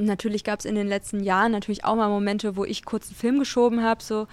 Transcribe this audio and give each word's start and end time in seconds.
Natürlich 0.00 0.44
gab 0.44 0.60
es 0.60 0.64
in 0.64 0.76
den 0.76 0.86
letzten 0.86 1.24
Jahren 1.24 1.50
natürlich 1.50 1.84
auch 1.84 1.96
mal 1.96 2.08
Momente, 2.08 2.56
wo 2.56 2.64
ich 2.64 2.84
kurz 2.84 3.08
einen 3.08 3.16
Film 3.16 3.38
geschoben 3.40 3.82
habe, 3.82 4.02
so 4.02 4.28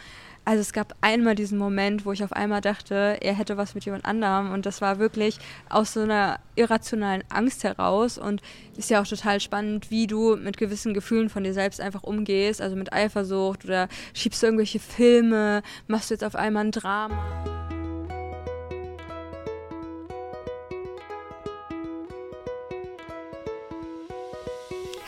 also 0.47 0.61
es 0.61 0.73
gab 0.73 0.93
einmal 1.01 1.33
diesen 1.33 1.57
Moment, 1.57 2.05
wo 2.05 2.11
ich 2.11 2.23
auf 2.23 2.31
einmal 2.31 2.61
dachte, 2.61 3.17
er 3.19 3.33
hätte 3.33 3.57
was 3.57 3.73
mit 3.73 3.83
jemand 3.83 4.05
anderem 4.05 4.51
und 4.51 4.67
das 4.67 4.79
war 4.79 4.99
wirklich 4.99 5.39
aus 5.69 5.93
so 5.93 6.01
einer 6.01 6.39
irrationalen 6.55 7.23
Angst 7.29 7.63
heraus 7.63 8.19
und 8.19 8.43
ist 8.77 8.91
ja 8.91 9.01
auch 9.01 9.07
total 9.07 9.39
spannend, 9.39 9.89
wie 9.89 10.05
du 10.05 10.35
mit 10.35 10.57
gewissen 10.57 10.93
Gefühlen 10.93 11.29
von 11.29 11.43
dir 11.43 11.53
selbst 11.53 11.81
einfach 11.81 12.03
umgehst, 12.03 12.61
also 12.61 12.75
mit 12.75 12.93
Eifersucht 12.93 13.65
oder 13.65 13.87
schiebst 14.13 14.43
du 14.43 14.47
irgendwelche 14.47 14.79
Filme, 14.79 15.63
machst 15.87 16.11
du 16.11 16.13
jetzt 16.13 16.23
auf 16.23 16.35
einmal 16.35 16.65
ein 16.65 16.71
Drama. 16.71 17.17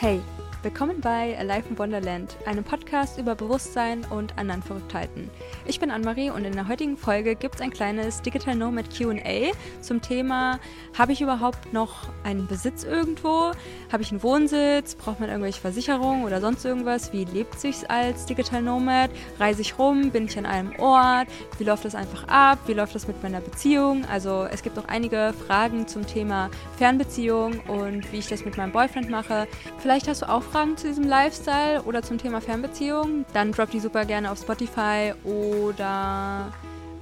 Hey, 0.00 0.20
Willkommen 0.64 1.00
bei 1.00 1.38
Alive 1.38 1.68
in 1.70 1.78
Wonderland, 1.78 2.36
einem 2.44 2.64
Podcast 2.64 3.16
über 3.16 3.36
Bewusstsein 3.36 4.04
und 4.10 4.36
anderen 4.36 4.60
Verrücktheiten. 4.60 5.30
Ich 5.66 5.78
bin 5.78 5.88
Anne-Marie 5.88 6.30
und 6.30 6.44
in 6.44 6.52
der 6.52 6.66
heutigen 6.66 6.96
Folge 6.96 7.36
gibt 7.36 7.54
es 7.54 7.60
ein 7.60 7.70
kleines 7.70 8.22
Digital 8.22 8.56
Nomad 8.56 8.86
QA 8.90 9.52
zum 9.82 10.02
Thema: 10.02 10.58
Habe 10.98 11.12
ich 11.12 11.20
überhaupt 11.20 11.72
noch 11.72 12.08
einen 12.24 12.48
Besitz 12.48 12.82
irgendwo? 12.82 13.52
Habe 13.92 14.02
ich 14.02 14.10
einen 14.10 14.24
Wohnsitz? 14.24 14.96
Braucht 14.96 15.20
man 15.20 15.28
irgendwelche 15.28 15.60
Versicherungen 15.60 16.24
oder 16.24 16.40
sonst 16.40 16.64
irgendwas? 16.64 17.12
Wie 17.12 17.24
lebt 17.24 17.60
sich 17.60 17.88
als 17.88 18.26
Digital 18.26 18.60
Nomad? 18.60 19.10
Reise 19.38 19.60
ich 19.60 19.78
rum? 19.78 20.10
Bin 20.10 20.24
ich 20.24 20.36
an 20.38 20.46
einem 20.46 20.74
Ort? 20.80 21.28
Wie 21.58 21.64
läuft 21.64 21.84
das 21.84 21.94
einfach 21.94 22.26
ab? 22.26 22.58
Wie 22.66 22.74
läuft 22.74 22.96
das 22.96 23.06
mit 23.06 23.22
meiner 23.22 23.40
Beziehung? 23.40 24.04
Also, 24.10 24.48
es 24.50 24.64
gibt 24.64 24.76
auch 24.76 24.88
einige 24.88 25.32
Fragen 25.46 25.86
zum 25.86 26.04
Thema 26.04 26.50
Fernbeziehung 26.78 27.60
und 27.68 28.10
wie 28.12 28.18
ich 28.18 28.26
das 28.26 28.44
mit 28.44 28.56
meinem 28.56 28.72
Boyfriend 28.72 29.08
mache. 29.08 29.46
Vielleicht 29.78 30.08
hast 30.08 30.22
du 30.22 30.28
auch 30.28 30.47
Fragen 30.48 30.76
zu 30.76 30.88
diesem 30.88 31.04
Lifestyle 31.04 31.82
oder 31.82 32.02
zum 32.02 32.18
Thema 32.18 32.40
Fernbeziehung, 32.40 33.26
dann 33.34 33.52
drop 33.52 33.70
die 33.70 33.80
super 33.80 34.04
gerne 34.04 34.30
auf 34.30 34.38
Spotify 34.38 35.12
oder 35.24 36.52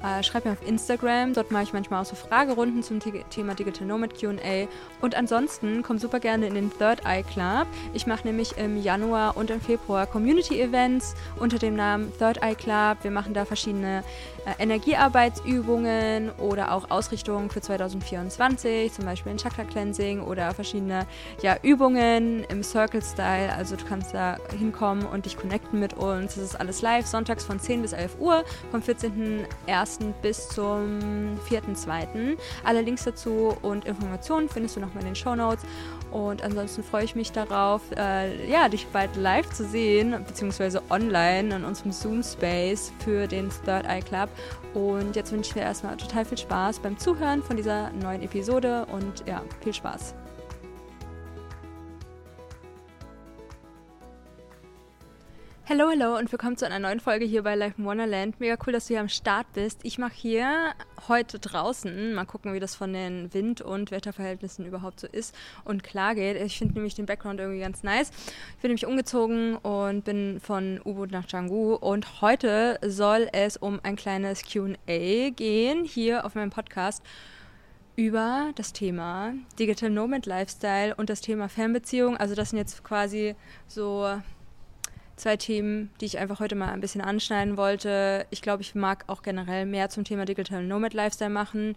äh, 0.07 0.23
schreib 0.23 0.45
mir 0.45 0.53
auf 0.53 0.67
Instagram, 0.67 1.35
dort 1.35 1.51
mache 1.51 1.65
ich 1.65 1.73
manchmal 1.73 2.03
auch 2.03 2.07
so 2.07 2.15
Fragerunden 2.15 2.83
zum 2.83 3.01
Thema 3.01 3.55
Digital 3.55 3.87
Nomad 3.87 4.19
QA. 4.19 4.69
Und 5.01 5.15
ansonsten 5.15 5.83
komm 5.83 5.99
super 5.99 6.21
gerne 6.21 6.47
in 6.47 6.55
den 6.55 6.71
Third 6.71 7.05
Eye 7.05 7.23
Club. 7.23 7.67
Ich 7.93 8.07
mache 8.07 8.27
nämlich 8.27 8.57
im 8.57 8.81
Januar 8.81 9.37
und 9.37 9.51
im 9.51 9.61
Februar 9.61 10.07
Community 10.07 10.61
Events 10.61 11.15
unter 11.39 11.59
dem 11.59 11.75
Namen 11.75 12.13
Third 12.19 12.43
Eye 12.43 12.55
Club. 12.55 12.99
Wir 13.03 13.11
machen 13.11 13.35
da 13.35 13.45
verschiedene 13.45 14.05
äh, 14.47 14.63
Energiearbeitsübungen 14.63 16.31
oder 16.39 16.73
auch 16.73 16.91
Ausrichtungen 16.91 17.51
für 17.51 17.61
2024, 17.61 18.93
zum 18.93 19.05
Beispiel 19.05 19.33
ein 19.33 19.39
Chakra 19.39 19.65
Cleansing 19.65 20.21
oder 20.21 20.55
verschiedene 20.55 21.07
ja, 21.43 21.57
Übungen 21.63 22.45
im 22.45 22.63
Circle 22.63 23.03
Style. 23.03 23.53
Also 23.53 23.75
du 23.75 23.85
kannst 23.85 24.15
da 24.15 24.37
hinkommen 24.57 25.05
und 25.05 25.27
dich 25.27 25.37
connecten 25.37 25.81
mit 25.81 25.95
uns. 25.95 26.37
Das 26.37 26.45
ist 26.45 26.61
alles 26.61 26.81
live, 26.81 27.07
sonntags 27.07 27.45
von 27.45 27.59
10 27.59 27.83
bis 27.83 27.93
11 27.93 28.21
Uhr, 28.21 28.45
vom 28.71 28.81
14.01. 28.81 29.96
bis 30.23 30.49
zum 30.49 31.01
4.2. 31.49 32.37
Alle 32.65 32.83
Links 32.83 33.05
dazu 33.05 33.57
und 33.63 33.85
Informationen 33.85 34.49
findest 34.49 34.77
du 34.77 34.81
nochmal 34.81 35.03
in 35.03 35.11
den 35.11 35.17
Show 35.17 35.35
Notes. 35.35 35.65
Und 36.13 36.43
ansonsten 36.43 36.83
freue 36.83 37.05
ich 37.05 37.15
mich 37.15 37.33
darauf, 37.33 37.83
äh, 37.97 38.51
ja, 38.51 38.69
dich 38.69 38.87
bald 38.89 39.17
live 39.17 39.51
zu 39.51 39.65
sehen, 39.65 40.17
beziehungsweise 40.27 40.83
online 40.91 41.57
in 41.57 41.65
unserem 41.65 41.93
Zoom-Space 41.93 42.93
für 43.01 43.27
den 43.27 43.51
Third 43.65 43.87
Eye 43.87 44.03
Club. 44.03 44.29
Und 44.75 45.17
jetzt 45.17 45.33
wünsche 45.33 45.49
ich 45.49 45.55
dir 45.55 45.63
erstmal 45.63 45.97
total 45.97 46.25
viel 46.25 46.39
Spaß 46.39 46.79
beim 46.81 46.99
Zuhören 46.99 47.43
von 47.43 47.57
dieser 47.57 47.91
neuen 47.93 48.23
Episode 48.23 48.87
und 48.93 49.25
ja, 49.27 49.43
viel 49.63 49.75
Spaß. 49.75 50.15
Hallo, 55.69 55.89
hallo 55.91 56.17
und 56.17 56.31
willkommen 56.31 56.57
zu 56.57 56.65
einer 56.65 56.79
neuen 56.79 57.01
Folge 57.01 57.25
hier 57.25 57.43
bei 57.43 57.57
Life 57.57 57.75
in 57.77 57.85
Wonderland. 57.85 58.39
Mega 58.39 58.57
cool, 58.65 58.73
dass 58.73 58.87
du 58.87 58.95
hier 58.95 59.01
am 59.01 59.09
Start 59.09 59.53
bist. 59.53 59.81
Ich 59.83 59.99
mache 59.99 60.15
hier 60.15 60.75
heute 61.09 61.41
draußen, 61.41 62.15
mal 62.15 62.25
gucken, 62.25 62.55
wie 62.55 62.61
das 62.61 62.77
von 62.77 62.93
den 62.93 63.35
Wind- 63.35 63.63
und 63.63 63.91
Wetterverhältnissen 63.91 64.65
überhaupt 64.65 65.01
so 65.01 65.09
ist 65.09 65.35
und 65.65 65.83
klar 65.83 66.15
geht. 66.15 66.41
Ich 66.41 66.57
finde 66.57 66.75
nämlich 66.75 66.95
den 66.95 67.07
Background 67.07 67.41
irgendwie 67.41 67.59
ganz 67.59 67.83
nice. 67.83 68.13
Ich 68.55 68.63
bin 68.63 68.69
nämlich 68.69 68.87
umgezogen 68.87 69.57
und 69.57 70.05
bin 70.05 70.39
von 70.39 70.81
U-Boot 70.85 71.11
nach 71.11 71.27
Canggu 71.27 71.75
und 71.75 72.21
heute 72.21 72.79
soll 72.87 73.29
es 73.33 73.57
um 73.57 73.81
ein 73.83 73.97
kleines 73.97 74.45
Q&A 74.45 75.31
gehen 75.31 75.85
hier 75.85 76.25
auf 76.25 76.37
meinem 76.37 76.51
Podcast 76.51 77.03
über 77.97 78.53
das 78.55 78.73
Thema 78.73 79.35
Digital 79.59 79.91
Nomad 79.91 80.27
Lifestyle 80.27 80.95
und 80.95 81.11
das 81.11 81.23
Thema 81.23 81.49
Fernbeziehung. 81.49 82.17
Also 82.17 82.37
das 82.37 82.51
sind 82.51 82.61
jetzt 82.61 82.85
quasi 82.85 83.35
so 83.67 84.21
zwei 85.17 85.37
Themen, 85.37 85.91
die 86.01 86.07
ich 86.07 86.19
einfach 86.19 86.41
heute 86.41 86.55
mal 86.55 86.73
ein 86.73 86.81
bisschen 86.81 87.01
anschneiden 87.01 87.57
wollte. 87.57 88.27
Ich 88.31 88.43
glaube, 88.43 88.63
ich 88.63 88.75
mag 88.75 89.05
auch 89.07 89.23
generell 89.23 89.67
mehr 89.67 89.89
zum 89.89 90.05
Thema 90.05 90.25
Digital 90.25 90.63
Nomad 90.65 90.95
Lifestyle 90.95 91.31
machen. 91.31 91.75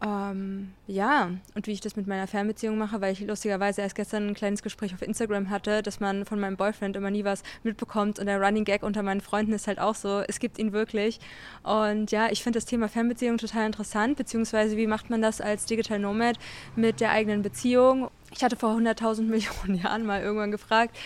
Ähm, 0.00 0.74
ja, 0.86 1.32
und 1.56 1.66
wie 1.66 1.72
ich 1.72 1.80
das 1.80 1.96
mit 1.96 2.06
meiner 2.06 2.28
Fernbeziehung 2.28 2.78
mache, 2.78 3.00
weil 3.00 3.12
ich 3.12 3.20
lustigerweise 3.20 3.80
erst 3.80 3.96
gestern 3.96 4.28
ein 4.28 4.34
kleines 4.34 4.62
Gespräch 4.62 4.94
auf 4.94 5.02
Instagram 5.02 5.50
hatte, 5.50 5.82
dass 5.82 5.98
man 5.98 6.24
von 6.24 6.38
meinem 6.38 6.56
Boyfriend 6.56 6.94
immer 6.96 7.10
nie 7.10 7.24
was 7.24 7.42
mitbekommt 7.64 8.20
und 8.20 8.26
der 8.26 8.40
Running 8.40 8.64
Gag 8.64 8.84
unter 8.84 9.02
meinen 9.02 9.20
Freunden 9.20 9.52
ist 9.52 9.66
halt 9.66 9.80
auch 9.80 9.96
so, 9.96 10.22
es 10.28 10.38
gibt 10.38 10.60
ihn 10.60 10.72
wirklich. 10.72 11.18
Und 11.64 12.12
ja, 12.12 12.28
ich 12.30 12.44
finde 12.44 12.58
das 12.58 12.66
Thema 12.66 12.88
Fernbeziehung 12.88 13.38
total 13.38 13.66
interessant, 13.66 14.16
beziehungsweise 14.16 14.76
wie 14.76 14.86
macht 14.86 15.10
man 15.10 15.20
das 15.20 15.40
als 15.40 15.66
Digital 15.66 15.98
Nomad 15.98 16.38
mit 16.76 17.00
der 17.00 17.10
eigenen 17.10 17.42
Beziehung? 17.42 18.08
Ich 18.32 18.44
hatte 18.44 18.54
vor 18.54 18.76
100.000 18.76 19.22
Millionen 19.28 19.82
Jahren 19.82 20.06
mal 20.06 20.22
irgendwann 20.22 20.52
gefragt, 20.52 20.96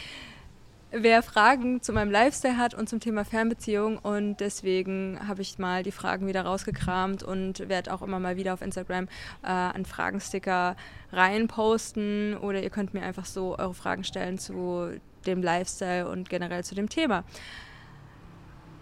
wer 0.92 1.22
Fragen 1.22 1.82
zu 1.82 1.92
meinem 1.92 2.10
Lifestyle 2.10 2.56
hat 2.56 2.74
und 2.74 2.88
zum 2.88 3.00
Thema 3.00 3.24
Fernbeziehung. 3.24 3.98
Und 3.98 4.36
deswegen 4.36 5.18
habe 5.26 5.42
ich 5.42 5.58
mal 5.58 5.82
die 5.82 5.92
Fragen 5.92 6.26
wieder 6.26 6.42
rausgekramt 6.42 7.22
und 7.22 7.68
werde 7.68 7.92
auch 7.92 8.02
immer 8.02 8.20
mal 8.20 8.36
wieder 8.36 8.54
auf 8.54 8.62
Instagram 8.62 9.08
äh, 9.42 9.48
einen 9.48 9.86
Fragensticker 9.86 10.76
reinposten. 11.12 12.36
Oder 12.36 12.62
ihr 12.62 12.70
könnt 12.70 12.94
mir 12.94 13.02
einfach 13.02 13.26
so 13.26 13.58
eure 13.58 13.74
Fragen 13.74 14.04
stellen 14.04 14.38
zu 14.38 15.00
dem 15.26 15.42
Lifestyle 15.42 16.08
und 16.08 16.28
generell 16.28 16.64
zu 16.64 16.74
dem 16.74 16.88
Thema. 16.88 17.24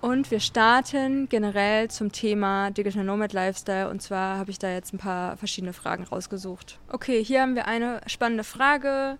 Und 0.00 0.30
wir 0.30 0.40
starten 0.40 1.28
generell 1.28 1.88
zum 1.88 2.10
Thema 2.10 2.70
Digital 2.70 3.04
Nomad 3.04 3.34
Lifestyle. 3.34 3.90
Und 3.90 4.00
zwar 4.00 4.38
habe 4.38 4.50
ich 4.50 4.58
da 4.58 4.70
jetzt 4.70 4.94
ein 4.94 4.98
paar 4.98 5.36
verschiedene 5.36 5.74
Fragen 5.74 6.04
rausgesucht. 6.04 6.78
Okay, 6.88 7.22
hier 7.22 7.42
haben 7.42 7.54
wir 7.54 7.66
eine 7.66 8.00
spannende 8.06 8.44
Frage. 8.44 9.18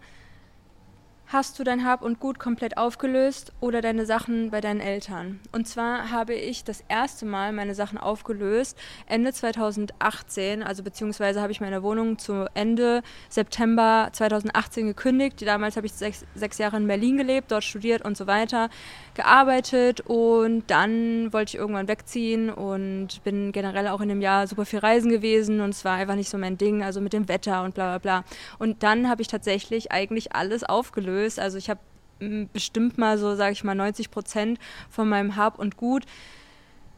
Hast 1.33 1.61
du 1.61 1.63
dein 1.63 1.85
Hab 1.85 2.03
und 2.03 2.19
Gut 2.19 2.41
komplett 2.41 2.77
aufgelöst 2.77 3.53
oder 3.61 3.81
deine 3.81 4.05
Sachen 4.05 4.51
bei 4.51 4.61
deinen 4.61 4.81
Eltern? 4.81 5.39
Und 5.53 5.69
zwar 5.69 6.11
habe 6.11 6.35
ich 6.35 6.65
das 6.65 6.83
erste 6.89 7.25
Mal 7.25 7.53
meine 7.53 7.77
Sachen 7.77 7.99
aufgelöst 7.99 8.77
Ende 9.07 9.33
2018, 9.33 10.65
also 10.65 10.83
beziehungsweise 10.83 11.41
habe 11.41 11.53
ich 11.53 11.61
meine 11.61 11.85
Wohnung 11.85 12.19
zu 12.19 12.47
Ende 12.55 13.03
September 13.29 14.09
2018 14.11 14.89
gekündigt. 14.89 15.47
Damals 15.47 15.77
habe 15.77 15.87
ich 15.87 15.93
sechs, 15.93 16.25
sechs 16.35 16.59
Jahre 16.59 16.79
in 16.79 16.89
Berlin 16.89 17.17
gelebt, 17.17 17.53
dort 17.53 17.63
studiert 17.63 18.05
und 18.05 18.17
so 18.17 18.27
weiter, 18.27 18.69
gearbeitet 19.15 20.01
und 20.01 20.65
dann 20.67 21.33
wollte 21.33 21.51
ich 21.51 21.61
irgendwann 21.61 21.87
wegziehen 21.87 22.51
und 22.51 23.23
bin 23.23 23.53
generell 23.53 23.87
auch 23.87 24.01
in 24.01 24.09
dem 24.09 24.21
Jahr 24.21 24.49
super 24.49 24.65
viel 24.65 24.81
reisen 24.81 25.13
gewesen 25.13 25.61
und 25.61 25.71
es 25.71 25.85
war 25.85 25.95
einfach 25.95 26.17
nicht 26.17 26.29
so 26.29 26.39
mein 26.39 26.59
Ding, 26.59 26.83
also 26.83 27.01
mit 27.01 27.13
dem 27.13 27.29
Wetter 27.29 27.63
und 27.63 27.77
bla 27.77 27.97
bla 27.97 27.99
bla. 27.99 28.25
Und 28.59 28.83
dann 28.83 29.09
habe 29.09 29.23
ich 29.23 29.29
tatsächlich 29.29 29.93
eigentlich 29.93 30.35
alles 30.35 30.65
aufgelöst 30.65 31.20
gelöst. 31.21 31.39
Also 31.39 31.59
ich 31.59 31.71
habe 31.71 31.81
mm, 32.21 32.45
bestimmt 32.53 32.99
mal 32.99 33.19
so, 33.19 33.35
sage 33.35 33.53
ich 33.53 33.65
mal, 33.65 33.75
90 33.75 34.11
Prozent 34.11 34.59
von 34.89 35.09
meinem 35.09 35.37
Hab 35.37 35.59
und 35.59 35.77
Gut 35.77 36.05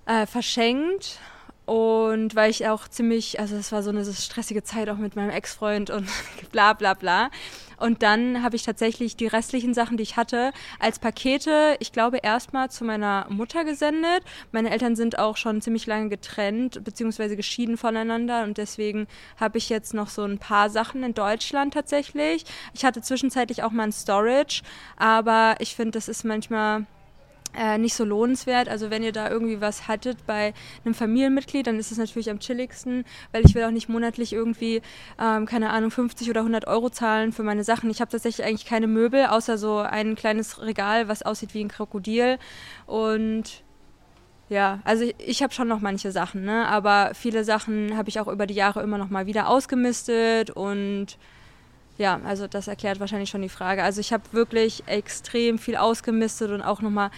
äh, 0.07 0.27
verschenkt. 0.27 1.19
Und 1.65 2.35
weil 2.35 2.51
ich 2.51 2.67
auch 2.67 2.89
ziemlich, 2.89 3.39
also 3.39 3.57
es 3.57 3.71
war 3.71 3.83
so 3.83 3.91
eine 3.91 4.05
stressige 4.05 4.65
Zeit 4.65 4.89
auch 4.89 4.97
mit 4.97 5.15
meinem 5.15 5.31
Ex-Freund 5.31 5.91
und 5.91 6.09
bla 6.53 6.73
bla 6.73 6.95
bla. 6.95 7.31
Und 7.83 8.03
dann 8.03 8.45
habe 8.45 8.55
ich 8.55 8.63
tatsächlich 8.63 9.17
die 9.17 9.27
restlichen 9.27 9.75
Sachen, 9.75 9.97
die 9.97 10.05
ich 10.05 10.17
hatte, 10.17 10.53
als 10.79 11.01
Pakete, 11.01 11.77
ich 11.81 11.91
glaube, 11.91 12.19
erstmal 12.19 12.71
zu 12.71 12.85
meiner 12.85 13.27
Mutter 13.29 13.65
gesendet. 13.65 14.23
Meine 14.53 14.71
Eltern 14.71 14.95
sind 14.95 15.19
auch 15.19 15.37
schon 15.37 15.61
ziemlich 15.61 15.87
lange 15.87 16.09
getrennt 16.09 16.85
bzw. 16.85 17.35
geschieden 17.35 17.77
voneinander 17.77 18.45
und 18.45 18.57
deswegen 18.57 19.09
habe 19.37 19.59
ich 19.59 19.69
jetzt 19.69 19.95
noch 19.95 20.09
so 20.09 20.23
ein 20.23 20.39
paar 20.39 20.71
Sachen 20.71 21.03
in 21.03 21.15
Deutschland 21.15 21.75
tatsächlich. 21.75 22.45
Ich 22.73 22.85
hatte 22.85 23.03
zwischenzeitlich 23.03 23.65
auch 23.65 23.73
mal 23.73 23.85
ein 23.85 23.93
Storage, 23.93 24.63
aber 24.97 25.57
ich 25.59 25.75
finde, 25.75 25.93
das 25.93 26.09
ist 26.09 26.25
manchmal 26.25 26.87
äh, 27.57 27.79
nicht 27.79 27.95
so 27.95 28.05
lohnenswert. 28.05 28.69
Also 28.69 28.91
wenn 28.91 29.03
ihr 29.03 29.13
da 29.13 29.31
irgendwie 29.31 29.61
was 29.61 29.89
hattet 29.89 30.27
bei 30.27 30.55
einem 30.85 30.95
Familienmitglied, 30.95 31.67
dann 31.67 31.79
ist 31.79 31.93
es 31.93 31.99
natürlich 31.99 32.31
am 32.31 32.41
chilligsten, 32.41 33.05
weil 33.33 33.45
ich 33.45 33.55
will 33.55 33.65
auch 33.65 33.71
nicht 33.71 33.89
monatlich 33.89 34.33
irgendwie, 34.33 34.83
ähm, 35.21 35.47
keine 35.47 35.71
Ahnung, 35.71 35.91
50 35.91 36.31
oder 36.31 36.41
100 36.41 36.67
Euro 36.67 36.91
zahlen 36.91 37.33
für 37.33 37.43
meine 37.43 37.65
Sachen. 37.65 37.91
Ich 37.91 38.01
habe 38.01 38.11
tatsächlich 38.11 38.47
eigentlich 38.47 38.67
keine 38.67 38.87
Möbel, 38.87 39.27
außer 39.27 39.59
so 39.59 39.79
ein 39.79 40.15
kleines 40.15 40.61
Regal, 40.63 41.09
was 41.09 41.23
aussieht 41.23 41.55
wie 41.55 41.63
ein 41.63 41.69
Krokodil. 41.69 42.39
Und 42.87 43.63
ja, 44.49 44.81
also 44.85 45.05
ich, 45.05 45.15
ich 45.19 45.43
habe 45.43 45.55
schon 45.55 45.69
noch 45.69 45.81
manche 45.81 46.13
Sachen, 46.13 46.45
ne? 46.45 46.67
aber 46.69 47.13
viele 47.15 47.45
Sachen 47.45 47.97
habe 47.97 48.11
ich 48.11 48.21
auch 48.21 48.29
über 48.29 48.47
die 48.47 48.55
Jahre 48.55 48.83
immer 48.83 48.99
noch 48.99 49.09
mal 49.09 49.27
wieder 49.27 49.49
ausgemistet 49.49 50.51
und 50.51 51.17
ja, 51.99 52.21
also 52.25 52.47
das 52.47 52.69
erklärt 52.69 53.01
wahrscheinlich 53.01 53.31
schon 53.31 53.43
die 53.43 53.49
Frage. 53.49 53.83
Also 53.83 54.01
ich 54.01 54.13
habe 54.13 54.25
wirklich 54.33 54.83
extrem 54.87 55.59
viel 55.59 55.77
ausgemistet 55.77 56.51
und 56.51 56.63
auch 56.63 56.81
nochmal 56.81 57.11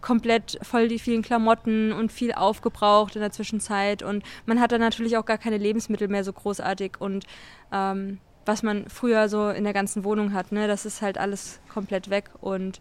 komplett 0.00 0.58
voll 0.62 0.88
die 0.88 0.98
vielen 0.98 1.22
Klamotten 1.22 1.92
und 1.92 2.12
viel 2.12 2.32
aufgebraucht 2.32 3.16
in 3.16 3.20
der 3.20 3.32
Zwischenzeit. 3.32 4.02
Und 4.02 4.24
man 4.46 4.60
hat 4.60 4.72
dann 4.72 4.80
natürlich 4.80 5.16
auch 5.16 5.24
gar 5.24 5.38
keine 5.38 5.58
Lebensmittel 5.58 6.08
mehr 6.08 6.24
so 6.24 6.32
großartig 6.32 7.00
und 7.00 7.24
ähm, 7.72 8.18
was 8.46 8.62
man 8.62 8.88
früher 8.88 9.28
so 9.28 9.50
in 9.50 9.64
der 9.64 9.72
ganzen 9.72 10.02
Wohnung 10.04 10.32
hat, 10.32 10.50
ne, 10.50 10.66
das 10.66 10.86
ist 10.86 11.02
halt 11.02 11.18
alles 11.18 11.60
komplett 11.68 12.10
weg 12.10 12.30
und 12.40 12.80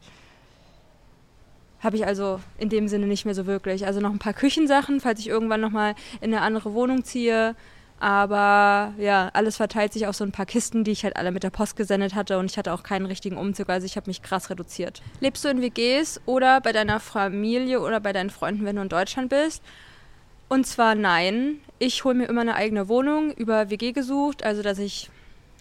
habe 1.82 1.96
ich 1.96 2.06
also 2.06 2.40
in 2.58 2.70
dem 2.70 2.88
Sinne 2.88 3.08
nicht 3.08 3.26
mehr 3.26 3.36
so 3.36 3.46
wirklich. 3.46 3.86
Also 3.86 4.00
noch 4.00 4.12
ein 4.12 4.20
paar 4.20 4.34
Küchensachen, 4.34 5.00
falls 5.00 5.20
ich 5.20 5.28
irgendwann 5.28 5.62
nochmal 5.62 5.96
in 6.22 6.34
eine 6.34 6.42
andere 6.42 6.74
Wohnung 6.74 7.04
ziehe. 7.04 7.56
Aber 8.00 8.94
ja, 8.98 9.30
alles 9.34 9.58
verteilt 9.58 9.92
sich 9.92 10.08
auf 10.08 10.16
so 10.16 10.24
ein 10.24 10.32
paar 10.32 10.46
Kisten, 10.46 10.86
die 10.86 10.92
ich 10.92 11.04
halt 11.04 11.18
alle 11.18 11.32
mit 11.32 11.44
der 11.44 11.50
Post 11.50 11.76
gesendet 11.76 12.16
hatte 12.16 12.40
und 12.40 12.50
ich 12.50 12.58
hatte 12.58 12.74
auch 12.74 12.84
keinen 12.84 13.06
richtigen 13.06 13.38
Umzug, 13.38 13.70
also 13.70 13.86
ich 13.86 13.98
habe 13.98 14.10
mich 14.10 14.22
krass 14.22 14.50
reduziert. 14.50 15.02
Lebst 15.20 15.44
du 15.44 15.50
in 15.50 15.62
WGs 15.62 16.22
oder 16.26 16.62
bei 16.62 16.72
deiner 16.72 17.02
Familie 17.02 17.82
oder 17.82 18.00
bei 18.00 18.14
deinen 18.14 18.30
Freunden, 18.30 18.64
wenn 18.64 18.78
du 18.78 18.84
in 18.84 18.90
Deutschland 18.90 19.30
bist? 19.30 19.62
Und 20.48 20.66
zwar 20.66 20.96
nein. 20.96 21.60
Ich 21.78 22.04
hole 22.04 22.16
mir 22.16 22.26
immer 22.26 22.42
eine 22.42 22.56
eigene 22.56 22.88
Wohnung 22.88 23.32
über 23.32 23.70
WG 23.70 23.92
gesucht, 23.92 24.44
also 24.44 24.62
dass 24.62 24.80
ich 24.80 25.10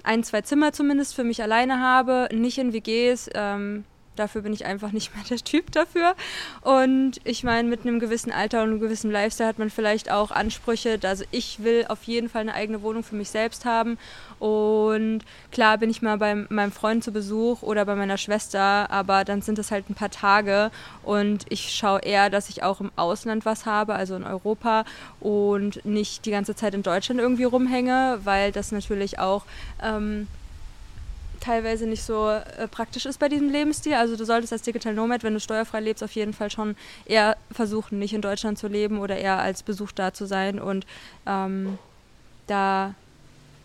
ein, 0.04 0.22
zwei 0.22 0.40
Zimmer 0.40 0.72
zumindest 0.72 1.14
für 1.14 1.24
mich 1.24 1.42
alleine 1.42 1.80
habe, 1.80 2.28
nicht 2.32 2.58
in 2.58 2.72
WGs. 2.72 3.30
Ähm, 3.34 3.84
Dafür 4.18 4.42
bin 4.42 4.52
ich 4.52 4.66
einfach 4.66 4.92
nicht 4.92 5.14
mehr 5.14 5.24
der 5.28 5.38
Typ 5.38 5.72
dafür. 5.72 6.14
Und 6.62 7.20
ich 7.24 7.44
meine, 7.44 7.68
mit 7.68 7.82
einem 7.82 8.00
gewissen 8.00 8.32
Alter 8.32 8.62
und 8.62 8.70
einem 8.70 8.80
gewissen 8.80 9.10
Lifestyle 9.10 9.48
hat 9.48 9.58
man 9.58 9.70
vielleicht 9.70 10.10
auch 10.10 10.30
Ansprüche. 10.30 10.98
Also 11.02 11.24
ich 11.30 11.62
will 11.62 11.86
auf 11.88 12.02
jeden 12.04 12.28
Fall 12.28 12.42
eine 12.42 12.54
eigene 12.54 12.82
Wohnung 12.82 13.02
für 13.02 13.14
mich 13.14 13.30
selbst 13.30 13.64
haben. 13.64 13.98
Und 14.38 15.20
klar 15.50 15.78
bin 15.78 15.90
ich 15.90 16.02
mal 16.02 16.16
bei 16.18 16.34
meinem 16.34 16.70
Freund 16.72 17.02
zu 17.02 17.12
Besuch 17.12 17.62
oder 17.62 17.84
bei 17.84 17.96
meiner 17.96 18.18
Schwester, 18.18 18.90
aber 18.90 19.24
dann 19.24 19.42
sind 19.42 19.58
es 19.58 19.70
halt 19.70 19.90
ein 19.90 19.94
paar 19.94 20.10
Tage 20.10 20.70
und 21.02 21.44
ich 21.48 21.72
schaue 21.74 22.00
eher, 22.00 22.30
dass 22.30 22.48
ich 22.48 22.62
auch 22.62 22.80
im 22.80 22.92
Ausland 22.94 23.44
was 23.44 23.66
habe, 23.66 23.94
also 23.94 24.14
in 24.14 24.24
Europa 24.24 24.84
und 25.20 25.84
nicht 25.84 26.24
die 26.24 26.30
ganze 26.30 26.54
Zeit 26.54 26.74
in 26.74 26.82
Deutschland 26.82 27.20
irgendwie 27.20 27.44
rumhänge, 27.44 28.20
weil 28.22 28.52
das 28.52 28.70
natürlich 28.70 29.18
auch 29.18 29.44
ähm, 29.82 30.28
teilweise 31.40 31.86
nicht 31.86 32.02
so 32.02 32.28
äh, 32.28 32.68
praktisch 32.68 33.06
ist 33.06 33.18
bei 33.18 33.28
diesem 33.28 33.50
Lebensstil. 33.50 33.94
Also 33.94 34.16
du 34.16 34.24
solltest 34.24 34.52
als 34.52 34.62
Digital 34.62 34.94
Nomad, 34.94 35.22
wenn 35.22 35.34
du 35.34 35.40
steuerfrei 35.40 35.80
lebst, 35.80 36.02
auf 36.02 36.12
jeden 36.12 36.32
Fall 36.32 36.50
schon 36.50 36.76
eher 37.06 37.36
versuchen, 37.50 37.98
nicht 37.98 38.14
in 38.14 38.22
Deutschland 38.22 38.58
zu 38.58 38.68
leben 38.68 38.98
oder 38.98 39.16
eher 39.16 39.38
als 39.38 39.62
Besuch 39.62 39.92
da 39.92 40.12
zu 40.12 40.26
sein. 40.26 40.60
Und 40.60 40.86
ähm, 41.26 41.78
da 42.46 42.94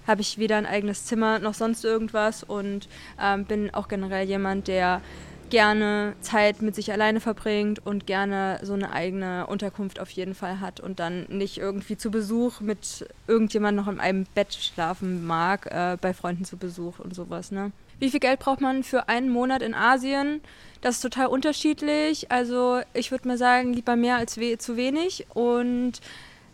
habe 0.07 0.21
ich 0.21 0.37
weder 0.37 0.57
ein 0.57 0.65
eigenes 0.65 1.05
Zimmer 1.05 1.39
noch 1.39 1.53
sonst 1.53 1.83
irgendwas 1.85 2.43
und 2.43 2.87
ähm, 3.21 3.45
bin 3.45 3.73
auch 3.73 3.87
generell 3.87 4.27
jemand, 4.27 4.67
der 4.67 5.01
gerne 5.53 6.15
Zeit 6.19 6.63
mit 6.63 6.73
sich 6.73 6.91
alleine 6.91 7.19
verbringt 7.19 7.85
und 7.85 8.07
gerne 8.07 8.59
so 8.63 8.73
eine 8.73 8.91
eigene 8.91 9.45
Unterkunft 9.45 9.99
auf 9.99 10.09
jeden 10.09 10.33
Fall 10.33 10.59
hat 10.59 10.79
und 10.79 10.99
dann 10.99 11.27
nicht 11.29 11.59
irgendwie 11.59 11.95
zu 11.95 12.09
Besuch 12.09 12.59
mit 12.59 13.05
irgendjemand 13.27 13.77
noch 13.77 13.87
in 13.87 13.99
einem 13.99 14.25
Bett 14.33 14.55
schlafen 14.55 15.27
mag, 15.27 15.67
äh, 15.67 15.95
bei 16.01 16.15
Freunden 16.15 16.43
zu 16.43 16.57
Besuch 16.57 16.97
und 16.97 17.13
sowas. 17.13 17.51
Ne? 17.51 17.71
Wie 17.99 18.09
viel 18.09 18.19
Geld 18.19 18.39
braucht 18.39 18.61
man 18.61 18.81
für 18.81 19.09
einen 19.09 19.29
Monat 19.29 19.61
in 19.61 19.75
Asien? 19.75 20.41
Das 20.81 20.95
ist 20.95 21.01
total 21.01 21.27
unterschiedlich. 21.27 22.31
Also 22.31 22.81
ich 22.95 23.11
würde 23.11 23.27
mal 23.27 23.37
sagen, 23.37 23.73
lieber 23.73 23.95
mehr 23.95 24.15
als 24.15 24.39
we 24.39 24.57
zu 24.57 24.75
wenig 24.75 25.27
und 25.35 26.01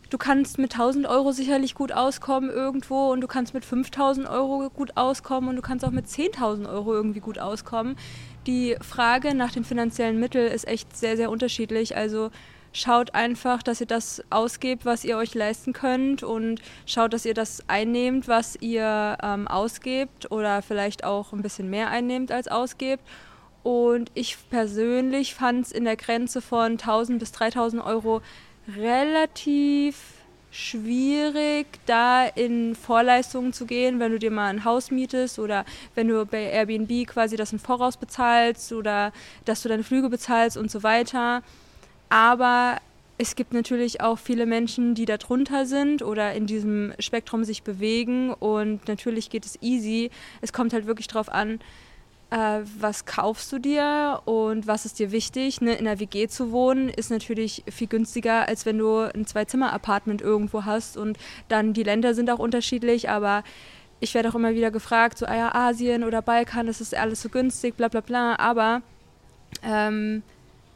du 0.09 0.17
kannst 0.17 0.57
mit 0.57 0.73
1000 0.73 1.07
Euro 1.07 1.31
sicherlich 1.31 1.73
gut 1.73 1.93
auskommen 1.93 2.49
irgendwo 2.49 3.13
und 3.13 3.21
du 3.21 3.27
kannst 3.27 3.53
mit 3.53 3.63
5000 3.63 4.27
Euro 4.27 4.69
gut 4.69 4.97
auskommen 4.97 5.49
und 5.49 5.55
du 5.55 5.61
kannst 5.61 5.85
auch 5.85 5.91
mit 5.91 6.07
10.000 6.07 6.69
Euro 6.69 6.93
irgendwie 6.93 7.21
gut 7.21 7.39
auskommen 7.39 7.95
die 8.47 8.75
Frage 8.81 9.35
nach 9.35 9.51
den 9.51 9.63
finanziellen 9.63 10.19
Mitteln 10.19 10.51
ist 10.51 10.67
echt 10.67 10.95
sehr, 10.95 11.17
sehr 11.17 11.29
unterschiedlich. 11.29 11.95
Also 11.95 12.31
schaut 12.73 13.15
einfach, 13.15 13.63
dass 13.63 13.81
ihr 13.81 13.87
das 13.87 14.23
ausgebt, 14.29 14.85
was 14.85 15.03
ihr 15.03 15.17
euch 15.17 15.33
leisten 15.33 15.73
könnt 15.73 16.23
und 16.23 16.61
schaut, 16.85 17.13
dass 17.13 17.25
ihr 17.25 17.33
das 17.33 17.63
einnehmt, 17.67 18.27
was 18.27 18.55
ihr 18.61 19.17
ähm, 19.21 19.47
ausgebt 19.47 20.31
oder 20.31 20.61
vielleicht 20.61 21.03
auch 21.03 21.33
ein 21.33 21.41
bisschen 21.41 21.69
mehr 21.69 21.89
einnehmt 21.89 22.31
als 22.31 22.47
ausgebt. 22.47 23.03
Und 23.63 24.11
ich 24.13 24.37
persönlich 24.49 25.35
fand 25.35 25.65
es 25.65 25.71
in 25.71 25.83
der 25.83 25.97
Grenze 25.97 26.41
von 26.41 26.73
1000 26.73 27.19
bis 27.19 27.31
3000 27.33 27.83
Euro 27.83 28.21
relativ 28.77 30.18
schwierig, 30.51 31.67
da 31.85 32.25
in 32.25 32.75
Vorleistungen 32.75 33.53
zu 33.53 33.65
gehen, 33.65 33.99
wenn 33.99 34.11
du 34.11 34.19
dir 34.19 34.31
mal 34.31 34.47
ein 34.47 34.65
Haus 34.65 34.91
mietest 34.91 35.39
oder 35.39 35.65
wenn 35.95 36.07
du 36.07 36.25
bei 36.25 36.43
Airbnb 36.51 37.07
quasi 37.07 37.35
das 37.35 37.53
im 37.53 37.59
Voraus 37.59 37.97
bezahlst 37.97 38.73
oder 38.73 39.13
dass 39.45 39.61
du 39.61 39.69
deine 39.69 39.83
Flüge 39.83 40.09
bezahlst 40.09 40.57
und 40.57 40.71
so 40.71 40.83
weiter. 40.83 41.43
Aber 42.09 42.77
es 43.17 43.35
gibt 43.35 43.53
natürlich 43.53 44.01
auch 44.01 44.17
viele 44.17 44.45
Menschen, 44.45 44.95
die 44.95 45.05
da 45.05 45.17
drunter 45.17 45.65
sind 45.65 46.01
oder 46.01 46.33
in 46.33 46.47
diesem 46.47 46.93
Spektrum 46.99 47.43
sich 47.43 47.63
bewegen 47.63 48.33
und 48.33 48.87
natürlich 48.87 49.29
geht 49.29 49.45
es 49.45 49.61
easy. 49.61 50.09
Es 50.41 50.53
kommt 50.53 50.73
halt 50.73 50.87
wirklich 50.87 51.07
darauf 51.07 51.29
an, 51.29 51.59
äh, 52.31 52.59
was 52.79 53.05
kaufst 53.05 53.51
du 53.51 53.59
dir 53.59 54.21
und 54.25 54.67
was 54.67 54.85
ist 54.85 54.99
dir 54.99 55.11
wichtig. 55.11 55.61
Ne? 55.61 55.73
In 55.75 55.85
der 55.85 55.99
WG 55.99 56.27
zu 56.27 56.51
wohnen 56.51 56.89
ist 56.89 57.09
natürlich 57.09 57.63
viel 57.69 57.87
günstiger, 57.87 58.47
als 58.47 58.65
wenn 58.65 58.77
du 58.77 58.99
ein 58.99 59.25
Zwei-Zimmer-Apartment 59.25 60.21
irgendwo 60.21 60.65
hast 60.65 60.97
und 60.97 61.17
dann 61.47 61.73
die 61.73 61.83
Länder 61.83 62.13
sind 62.13 62.29
auch 62.29 62.39
unterschiedlich, 62.39 63.09
aber 63.09 63.43
ich 63.99 64.13
werde 64.13 64.29
auch 64.29 64.35
immer 64.35 64.53
wieder 64.53 64.71
gefragt, 64.71 65.17
so 65.17 65.25
ah 65.25 65.35
ja, 65.35 65.55
Asien 65.55 66.03
oder 66.03 66.21
Balkan, 66.21 66.67
das 66.67 66.81
ist 66.81 66.95
alles 66.95 67.21
so 67.21 67.29
günstig, 67.29 67.75
bla 67.75 67.87
bla 67.87 68.01
bla, 68.01 68.37
aber 68.37 68.81
ähm, 69.63 70.23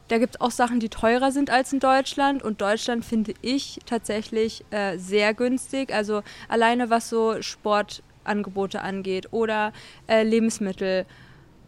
da 0.07 0.17
gibt 0.17 0.35
es 0.35 0.41
auch 0.41 0.51
Sachen, 0.51 0.79
die 0.79 0.89
teurer 0.89 1.31
sind 1.31 1.49
als 1.49 1.71
in 1.71 1.79
Deutschland 1.79 2.43
und 2.43 2.61
Deutschland 2.61 3.05
finde 3.05 3.33
ich 3.41 3.79
tatsächlich 3.85 4.65
äh, 4.71 4.97
sehr 4.97 5.33
günstig, 5.33 5.93
also 5.93 6.23
alleine 6.49 6.89
was 6.89 7.09
so 7.09 7.41
Sportangebote 7.41 8.81
angeht 8.81 9.31
oder 9.31 9.71
äh, 10.07 10.23
Lebensmittel 10.23 11.05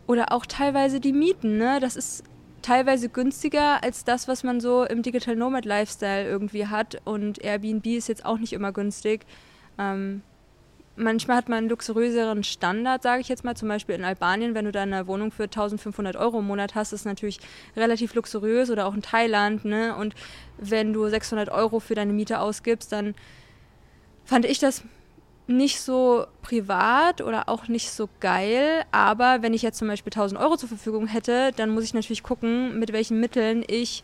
oder 0.07 0.31
auch 0.31 0.46
teilweise 0.46 1.00
die 1.00 1.13
Mieten, 1.13 1.57
ne? 1.57 1.80
Das 1.80 1.96
ist 1.96 2.24
teilweise 2.62 3.10
günstiger 3.10 3.84
als 3.84 4.04
das, 4.04 4.28
was 4.28 4.44
man 4.44 4.60
so 4.60 4.84
im 4.84 5.04
Digital 5.04 5.36
Nomad 5.36 5.66
Lifestyle 5.66 6.28
irgendwie 6.28 6.68
hat. 6.68 7.00
Und 7.06 7.44
Airbnb 7.44 7.86
ist 7.86 8.07
jetzt 8.07 8.25
auch 8.25 8.40
nicht 8.40 8.54
immer 8.54 8.72
günstig. 8.72 9.25
Ähm, 9.78 10.24
manchmal 10.96 11.38
hat 11.38 11.48
man 11.48 11.60
einen 11.60 11.69
luxuriöseren 11.69 12.44
Standard, 12.44 13.04
sage 13.04 13.22
ich 13.22 13.30
jetzt 13.30 13.44
mal. 13.44 13.56
Zum 13.56 13.68
Beispiel 13.68 13.96
in 13.96 14.04
Albanien, 14.04 14.56
wenn 14.56 14.66
du 14.66 14.72
da 14.72 14.81
eine 14.81 15.06
Wohnung 15.06 15.31
für 15.31 15.44
1500 15.44 16.16
Euro 16.16 16.40
im 16.40 16.48
Monat 16.48 16.74
hast, 16.74 16.92
ist 16.92 17.06
natürlich 17.06 17.40
relativ 17.75 18.16
luxuriös. 18.16 18.71
Oder 18.71 18.88
auch 18.88 18.95
in 18.95 19.04
Thailand. 19.04 19.64
Ne? 19.64 19.95
Und 19.95 20.16
wenn 20.57 20.92
du 20.92 21.07
600 21.07 21.50
Euro 21.50 21.80
für 21.80 21.94
deine 21.94 22.14
Miete 22.14 22.40
ausgibst, 22.40 22.92
dann 22.92 23.14
fand 24.24 24.45
ich 24.45 24.57
das 24.57 24.83
nicht 25.47 25.80
so 25.81 26.25
privat 26.42 27.21
oder 27.21 27.49
auch 27.49 27.68
nicht 27.68 27.92
so 27.92 28.09
geil, 28.19 28.83
aber 28.92 29.42
wenn 29.42 29.54
ich 29.54 29.61
jetzt 29.61 29.78
zum 29.78 29.87
Beispiel 29.87 30.11
1000 30.11 30.40
Euro 30.40 30.57
zur 30.57 30.69
Verfügung 30.69 31.07
hätte, 31.07 31.52
dann 31.56 31.69
muss 31.69 31.83
ich 31.83 31.94
natürlich 31.94 32.23
gucken, 32.23 32.80
mit 32.80 32.94
welchen 32.94 33.19
Mitteln 33.19 33.64
ich 33.68 34.04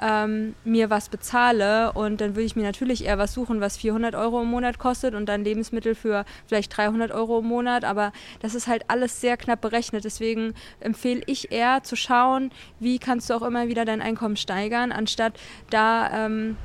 ähm, 0.00 0.54
mir 0.64 0.90
was 0.90 1.08
bezahle. 1.08 1.92
Und 1.92 2.20
dann 2.20 2.34
würde 2.34 2.44
ich 2.44 2.56
mir 2.56 2.64
natürlich 2.64 3.04
eher 3.04 3.18
was 3.18 3.32
suchen, 3.32 3.60
was 3.60 3.76
400 3.76 4.14
Euro 4.14 4.42
im 4.42 4.48
Monat 4.48 4.78
kostet 4.78 5.14
und 5.14 5.26
dann 5.26 5.44
Lebensmittel 5.44 5.94
für 5.94 6.24
vielleicht 6.46 6.76
300 6.76 7.12
Euro 7.12 7.38
im 7.38 7.46
Monat, 7.46 7.84
aber 7.84 8.12
das 8.40 8.54
ist 8.54 8.66
halt 8.66 8.84
alles 8.88 9.20
sehr 9.20 9.36
knapp 9.36 9.60
berechnet, 9.60 10.04
deswegen 10.04 10.54
empfehle 10.80 11.22
ich 11.26 11.52
eher 11.52 11.82
zu 11.82 11.96
schauen, 11.96 12.50
wie 12.80 12.98
kannst 12.98 13.30
du 13.30 13.34
auch 13.34 13.42
immer 13.42 13.68
wieder 13.68 13.84
dein 13.84 14.02
Einkommen 14.02 14.36
steigern, 14.36 14.92
anstatt 14.92 15.34
da... 15.70 16.26
Ähm, 16.26 16.56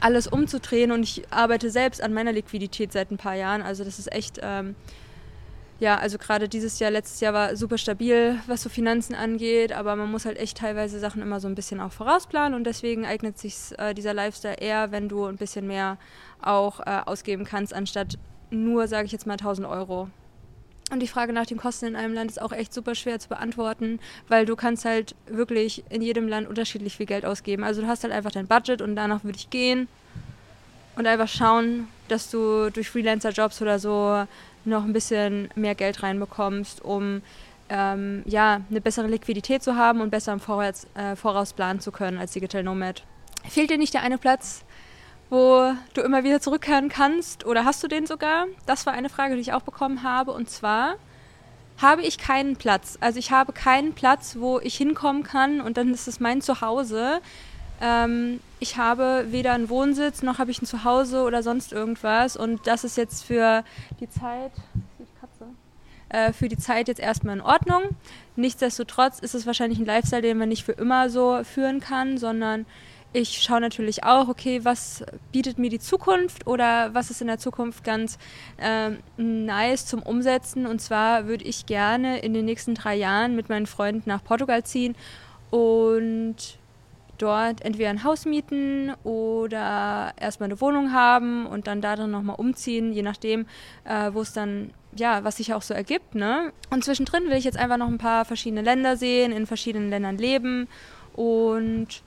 alles 0.00 0.26
umzudrehen 0.26 0.92
und 0.92 1.02
ich 1.02 1.22
arbeite 1.30 1.70
selbst 1.70 2.02
an 2.02 2.12
meiner 2.12 2.32
Liquidität 2.32 2.92
seit 2.92 3.10
ein 3.10 3.16
paar 3.16 3.34
Jahren. 3.34 3.62
Also 3.62 3.84
das 3.84 3.98
ist 3.98 4.12
echt, 4.12 4.40
ähm, 4.42 4.74
ja, 5.78 5.98
also 5.98 6.18
gerade 6.18 6.48
dieses 6.48 6.78
Jahr, 6.78 6.90
letztes 6.90 7.20
Jahr 7.20 7.34
war 7.34 7.56
super 7.56 7.78
stabil, 7.78 8.38
was 8.46 8.62
so 8.62 8.68
Finanzen 8.68 9.14
angeht, 9.14 9.72
aber 9.72 9.94
man 9.96 10.10
muss 10.10 10.24
halt 10.24 10.38
echt 10.38 10.58
teilweise 10.58 10.98
Sachen 10.98 11.22
immer 11.22 11.40
so 11.40 11.48
ein 11.48 11.54
bisschen 11.54 11.80
auch 11.80 11.92
vorausplanen 11.92 12.54
und 12.54 12.64
deswegen 12.64 13.04
eignet 13.04 13.38
sich 13.38 13.54
äh, 13.78 13.94
dieser 13.94 14.14
Lifestyle 14.14 14.56
eher, 14.56 14.90
wenn 14.90 15.08
du 15.08 15.26
ein 15.26 15.36
bisschen 15.36 15.66
mehr 15.66 15.98
auch 16.40 16.80
äh, 16.80 17.00
ausgeben 17.04 17.44
kannst, 17.44 17.74
anstatt 17.74 18.18
nur, 18.50 18.88
sage 18.88 19.06
ich 19.06 19.12
jetzt 19.12 19.26
mal, 19.26 19.34
1000 19.34 19.66
Euro. 19.66 20.08
Und 20.92 21.00
die 21.00 21.08
Frage 21.08 21.32
nach 21.32 21.46
den 21.46 21.58
Kosten 21.58 21.86
in 21.86 21.96
einem 21.96 22.14
Land 22.14 22.30
ist 22.30 22.40
auch 22.40 22.52
echt 22.52 22.72
super 22.72 22.94
schwer 22.94 23.18
zu 23.18 23.28
beantworten, 23.28 23.98
weil 24.28 24.46
du 24.46 24.54
kannst 24.54 24.84
halt 24.84 25.16
wirklich 25.26 25.82
in 25.90 26.00
jedem 26.00 26.28
Land 26.28 26.48
unterschiedlich 26.48 26.96
viel 26.96 27.06
Geld 27.06 27.24
ausgeben. 27.24 27.64
Also 27.64 27.82
du 27.82 27.88
hast 27.88 28.04
halt 28.04 28.12
einfach 28.12 28.30
dein 28.30 28.46
Budget 28.46 28.80
und 28.80 28.94
danach 28.94 29.24
würde 29.24 29.36
ich 29.36 29.50
gehen 29.50 29.88
und 30.94 31.06
einfach 31.06 31.28
schauen, 31.28 31.88
dass 32.06 32.30
du 32.30 32.70
durch 32.70 32.88
Freelancer-Jobs 32.88 33.60
oder 33.62 33.80
so 33.80 34.26
noch 34.64 34.84
ein 34.84 34.92
bisschen 34.92 35.48
mehr 35.56 35.74
Geld 35.74 36.04
reinbekommst, 36.04 36.84
um 36.84 37.22
ähm, 37.68 38.22
ja, 38.26 38.60
eine 38.70 38.80
bessere 38.80 39.08
Liquidität 39.08 39.64
zu 39.64 39.76
haben 39.76 40.00
und 40.00 40.10
besser 40.10 40.32
im 40.32 40.40
Voraus, 40.40 40.86
äh, 40.94 41.16
Voraus 41.16 41.52
planen 41.52 41.80
zu 41.80 41.90
können 41.90 42.18
als 42.18 42.32
Digital 42.32 42.62
Nomad. 42.62 43.02
Fehlt 43.48 43.70
dir 43.70 43.78
nicht 43.78 43.94
der 43.94 44.02
eine 44.02 44.18
Platz, 44.18 44.64
wo 45.30 45.72
du 45.94 46.00
immer 46.02 46.24
wieder 46.24 46.40
zurückkehren 46.40 46.88
kannst 46.88 47.44
oder 47.44 47.64
hast 47.64 47.82
du 47.82 47.88
den 47.88 48.06
sogar? 48.06 48.46
Das 48.66 48.86
war 48.86 48.92
eine 48.92 49.08
Frage, 49.08 49.34
die 49.34 49.40
ich 49.40 49.52
auch 49.52 49.62
bekommen 49.62 50.02
habe 50.02 50.32
und 50.32 50.50
zwar 50.50 50.94
habe 51.78 52.02
ich 52.02 52.18
keinen 52.18 52.56
Platz. 52.56 52.96
Also 53.00 53.18
ich 53.18 53.30
habe 53.30 53.52
keinen 53.52 53.92
Platz, 53.92 54.36
wo 54.38 54.60
ich 54.60 54.76
hinkommen 54.76 55.22
kann 55.22 55.60
und 55.60 55.76
dann 55.76 55.92
ist 55.92 56.08
es 56.08 56.20
mein 56.20 56.40
Zuhause. 56.40 57.20
Ähm, 57.80 58.40
ich 58.60 58.78
habe 58.78 59.26
weder 59.30 59.52
einen 59.52 59.68
Wohnsitz 59.68 60.22
noch 60.22 60.38
habe 60.38 60.50
ich 60.50 60.62
ein 60.62 60.66
Zuhause 60.66 61.22
oder 61.22 61.42
sonst 61.42 61.72
irgendwas 61.72 62.36
und 62.36 62.66
das 62.66 62.84
ist 62.84 62.96
jetzt 62.96 63.24
für 63.24 63.64
die 64.00 64.08
Zeit, 64.08 64.52
äh, 66.08 66.32
für 66.32 66.48
die 66.48 66.56
Zeit 66.56 66.88
jetzt 66.88 67.00
erstmal 67.00 67.36
in 67.36 67.42
Ordnung. 67.42 67.82
Nichtsdestotrotz 68.36 69.18
ist 69.18 69.34
es 69.34 69.44
wahrscheinlich 69.44 69.78
ein 69.78 69.84
Lifestyle, 69.84 70.22
den 70.22 70.38
man 70.38 70.48
nicht 70.48 70.64
für 70.64 70.72
immer 70.72 71.10
so 71.10 71.42
führen 71.44 71.80
kann, 71.80 72.16
sondern 72.16 72.64
ich 73.12 73.42
schaue 73.42 73.60
natürlich 73.60 74.04
auch, 74.04 74.28
okay, 74.28 74.64
was 74.64 75.04
bietet 75.32 75.58
mir 75.58 75.70
die 75.70 75.78
Zukunft 75.78 76.46
oder 76.46 76.92
was 76.94 77.10
ist 77.10 77.20
in 77.20 77.28
der 77.28 77.38
Zukunft 77.38 77.82
ganz 77.82 78.18
äh, 78.58 78.90
nice 79.16 79.86
zum 79.86 80.02
Umsetzen. 80.02 80.66
Und 80.66 80.80
zwar 80.80 81.26
würde 81.26 81.44
ich 81.44 81.66
gerne 81.66 82.18
in 82.18 82.34
den 82.34 82.44
nächsten 82.44 82.74
drei 82.74 82.94
Jahren 82.94 83.34
mit 83.34 83.48
meinen 83.48 83.66
Freunden 83.66 84.08
nach 84.08 84.22
Portugal 84.22 84.64
ziehen 84.64 84.94
und 85.50 86.58
dort 87.18 87.64
entweder 87.64 87.90
ein 87.90 88.04
Haus 88.04 88.26
mieten 88.26 88.92
oder 89.04 90.12
erstmal 90.20 90.48
eine 90.48 90.60
Wohnung 90.60 90.92
haben 90.92 91.46
und 91.46 91.66
dann 91.66 91.80
darin 91.80 92.10
nochmal 92.10 92.36
umziehen, 92.36 92.92
je 92.92 93.02
nachdem, 93.02 93.46
äh, 93.84 94.10
wo 94.12 94.20
es 94.20 94.32
dann, 94.32 94.72
ja, 94.94 95.24
was 95.24 95.38
sich 95.38 95.54
auch 95.54 95.62
so 95.62 95.74
ergibt. 95.74 96.14
Ne? 96.14 96.52
Und 96.70 96.84
zwischendrin 96.84 97.24
will 97.24 97.36
ich 97.36 97.44
jetzt 97.44 97.58
einfach 97.58 97.78
noch 97.78 97.88
ein 97.88 97.98
paar 97.98 98.24
verschiedene 98.24 98.62
Länder 98.62 98.96
sehen, 98.96 99.32
in 99.32 99.46
verschiedenen 99.46 99.90
Ländern 99.90 100.18
leben 100.18 100.68
und 101.14 102.02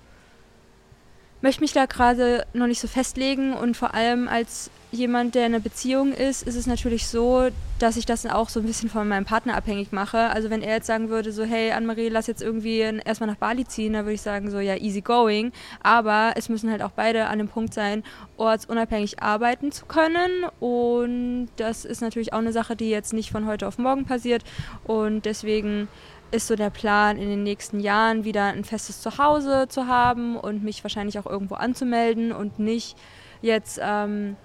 möchte 1.42 1.62
mich 1.62 1.74
da 1.74 1.86
gerade 1.86 2.46
noch 2.54 2.68
nicht 2.68 2.80
so 2.80 2.88
festlegen 2.88 3.54
und 3.54 3.78
vor 3.78 3.94
allem 3.94 4.28
als 4.28 4.70
jemand, 4.92 5.36
der 5.36 5.46
in 5.46 5.54
einer 5.54 5.64
Beziehung 5.64 6.14
ist, 6.14 6.42
ist 6.44 6.56
es 6.56 6.66
natürlich 6.66 7.08
so, 7.08 7.50
dass 7.78 7.96
ich 7.96 8.06
das 8.06 8.26
auch 8.26 8.50
so 8.50 8.60
ein 8.60 8.66
bisschen 8.66 8.90
von 8.90 9.08
meinem 9.08 9.26
Partner 9.26 9.56
abhängig 9.56 9.92
mache. 9.92 10.18
Also 10.18 10.50
wenn 10.50 10.62
er 10.62 10.76
jetzt 10.76 10.88
sagen 10.88 11.10
würde, 11.10 11.32
so 11.32 11.44
hey 11.44 11.72
Anne-Marie, 11.72 12.10
lass 12.10 12.28
jetzt 12.28 12.42
irgendwie 12.42 12.80
erstmal 12.80 13.30
nach 13.30 13.38
Bali 13.38 13.66
ziehen, 13.66 13.94
dann 13.94 14.06
würde 14.06 14.16
ich 14.16 14.22
sagen 14.22 14.50
so 14.50 14.60
ja 14.60 14.76
easy 14.76 15.02
going. 15.02 15.52
Aber 15.84 16.34
es 16.36 16.50
müssen 16.50 16.72
halt 16.72 16.82
auch 16.82 16.92
beide 16.92 17.28
an 17.28 17.38
dem 17.38 17.48
Punkt 17.48 17.74
sein, 17.74 18.04
ortsunabhängig 18.38 19.22
arbeiten 19.22 19.72
zu 19.72 19.86
können 19.86 20.46
und 20.60 21.50
das 21.58 21.86
ist 21.86 22.02
natürlich 22.02 22.34
auch 22.34 22.40
eine 22.40 22.52
Sache, 22.52 22.76
die 22.76 22.90
jetzt 22.90 23.14
nicht 23.14 23.32
von 23.32 23.46
heute 23.46 23.68
auf 23.68 23.78
morgen 23.78 24.06
passiert 24.06 24.44
und 24.86 25.26
deswegen 25.26 25.88
ist 26.32 26.48
so 26.48 26.56
der 26.56 26.70
Plan, 26.70 27.18
in 27.18 27.30
den 27.30 27.44
nächsten 27.44 27.80
Jahren 27.80 28.24
wieder 28.24 28.46
ein 28.46 28.64
festes 28.64 29.02
Zuhause 29.02 29.68
zu 29.68 29.88
haben 29.88 30.36
und 30.38 30.64
mich 30.64 30.84
wahrscheinlich 30.84 31.18
auch 31.20 31.26
irgendwo 31.26 31.56
anzumelden 31.56 32.32
und 32.32 32.60
nicht 32.60 32.98
jetzt 33.42 33.80
ähm, 33.82 34.36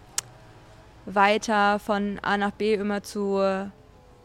weiter 1.06 1.78
von 1.78 2.18
A 2.22 2.36
nach 2.36 2.52
B 2.52 2.74
immer 2.74 3.02
zu, 3.02 3.38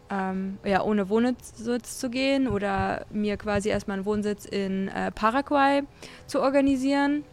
ähm, 0.10 0.58
ja, 0.64 0.82
ohne 0.84 1.10
Wohnsitz 1.10 2.00
zu 2.00 2.10
gehen 2.10 2.48
oder 2.48 3.06
mir 3.10 3.38
quasi 3.38 3.70
erstmal 3.70 3.98
einen 3.98 4.06
Wohnsitz 4.06 4.46
in 4.46 4.88
äh, 4.88 5.12
Paraguay 5.12 5.84
zu 6.28 6.42
organisieren 6.42 7.24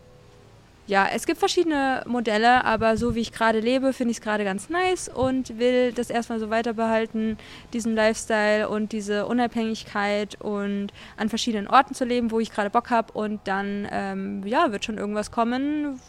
ja, 0.86 1.08
es 1.12 1.26
gibt 1.26 1.38
verschiedene 1.38 2.04
Modelle, 2.06 2.64
aber 2.64 2.96
so 2.96 3.14
wie 3.14 3.20
ich 3.20 3.32
gerade 3.32 3.60
lebe, 3.60 3.92
finde 3.92 4.12
ich 4.12 4.18
es 4.18 4.22
gerade 4.22 4.44
ganz 4.44 4.68
nice 4.68 5.08
und 5.08 5.58
will 5.58 5.92
das 5.92 6.10
erstmal 6.10 6.38
so 6.38 6.48
weiter 6.48 6.74
behalten, 6.74 7.38
diesen 7.72 7.94
Lifestyle 7.94 8.68
und 8.68 8.92
diese 8.92 9.26
Unabhängigkeit 9.26 10.40
und 10.40 10.92
an 11.16 11.28
verschiedenen 11.28 11.66
Orten 11.66 11.94
zu 11.94 12.04
leben, 12.04 12.30
wo 12.30 12.38
ich 12.38 12.52
gerade 12.52 12.70
Bock 12.70 12.90
habe 12.90 13.12
und 13.12 13.40
dann, 13.44 13.88
ähm, 13.90 14.46
ja, 14.46 14.70
wird 14.70 14.84
schon 14.84 14.98
irgendwas 14.98 15.32
kommen, 15.32 16.00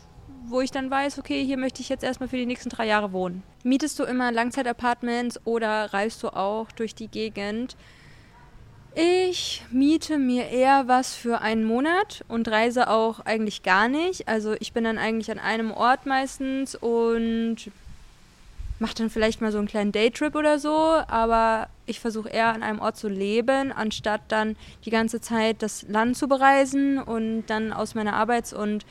wo 0.45 0.61
ich 0.61 0.71
dann 0.71 0.89
weiß, 0.91 1.17
okay, 1.19 1.43
hier 1.43 1.57
möchte 1.57 1.81
ich 1.81 1.89
jetzt 1.89 2.03
erstmal 2.03 2.29
für 2.29 2.37
die 2.37 2.45
nächsten 2.45 2.69
drei 2.69 2.85
Jahre 2.85 3.11
wohnen. 3.11 3.43
Mietest 3.63 3.97
du 3.99 4.03
immer 4.03 4.31
Langzeitapartments 4.31 5.41
oder 5.43 5.93
reist 5.93 6.23
du 6.23 6.29
auch 6.29 6.71
durch 6.71 6.93
die 6.95 7.07
Gegend? 7.07 7.75
Ich 8.99 9.61
miete 9.69 10.17
mir 10.17 10.49
eher 10.49 10.87
was 10.87 11.13
für 11.13 11.41
einen 11.41 11.63
Monat 11.63 12.25
und 12.27 12.47
reise 12.47 12.89
auch 12.89 13.19
eigentlich 13.19 13.61
gar 13.61 13.87
nicht. 13.87 14.27
Also 14.27 14.55
ich 14.59 14.73
bin 14.73 14.85
dann 14.85 14.97
eigentlich 14.97 15.29
an 15.29 15.37
einem 15.37 15.69
Ort 15.69 16.07
meistens 16.07 16.73
und 16.73 17.57
mache 18.79 18.95
dann 18.95 19.11
vielleicht 19.11 19.39
mal 19.39 19.51
so 19.51 19.59
einen 19.59 19.67
kleinen 19.67 19.91
Daytrip 19.91 20.33
oder 20.33 20.57
so, 20.57 20.71
aber 20.71 21.69
ich 21.85 21.99
versuche 21.99 22.29
eher 22.29 22.47
an 22.47 22.63
einem 22.63 22.79
Ort 22.79 22.97
zu 22.97 23.07
leben, 23.07 23.71
anstatt 23.71 24.21
dann 24.29 24.55
die 24.83 24.89
ganze 24.89 25.21
Zeit 25.21 25.61
das 25.61 25.83
Land 25.87 26.17
zu 26.17 26.27
bereisen 26.27 26.97
und 26.97 27.45
dann 27.45 27.73
aus 27.73 27.93
meiner 27.93 28.15
Arbeits- 28.15 28.51
und 28.51 28.83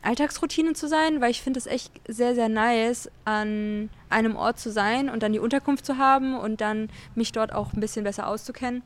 Alltagsroutine 0.00 0.72
zu 0.72 0.88
sein, 0.88 1.20
weil 1.20 1.30
ich 1.30 1.42
finde 1.42 1.58
es 1.58 1.66
echt 1.66 1.92
sehr, 2.08 2.34
sehr 2.34 2.48
nice, 2.48 3.10
an 3.26 3.90
einem 4.08 4.34
Ort 4.34 4.58
zu 4.58 4.72
sein 4.72 5.10
und 5.10 5.22
dann 5.22 5.34
die 5.34 5.40
Unterkunft 5.40 5.84
zu 5.84 5.98
haben 5.98 6.38
und 6.38 6.62
dann 6.62 6.88
mich 7.14 7.32
dort 7.32 7.52
auch 7.52 7.74
ein 7.74 7.80
bisschen 7.80 8.04
besser 8.04 8.28
auszukennen. 8.28 8.82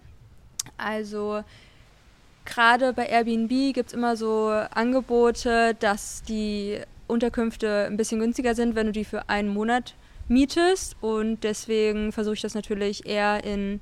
Also 0.77 1.43
gerade 2.45 2.93
bei 2.93 3.07
Airbnb 3.07 3.75
gibt 3.75 3.89
es 3.89 3.93
immer 3.93 4.17
so 4.17 4.49
Angebote, 4.49 5.75
dass 5.79 6.23
die 6.23 6.81
Unterkünfte 7.07 7.87
ein 7.87 7.97
bisschen 7.97 8.21
günstiger 8.21 8.55
sind, 8.55 8.75
wenn 8.75 8.87
du 8.87 8.93
die 8.93 9.05
für 9.05 9.29
einen 9.29 9.49
Monat 9.49 9.95
mietest. 10.29 10.97
Und 11.01 11.45
deswegen 11.45 12.13
versuche 12.13 12.35
ich 12.35 12.43
das 12.43 12.55
natürlich 12.55 13.07
eher 13.07 13.45
in, 13.45 13.81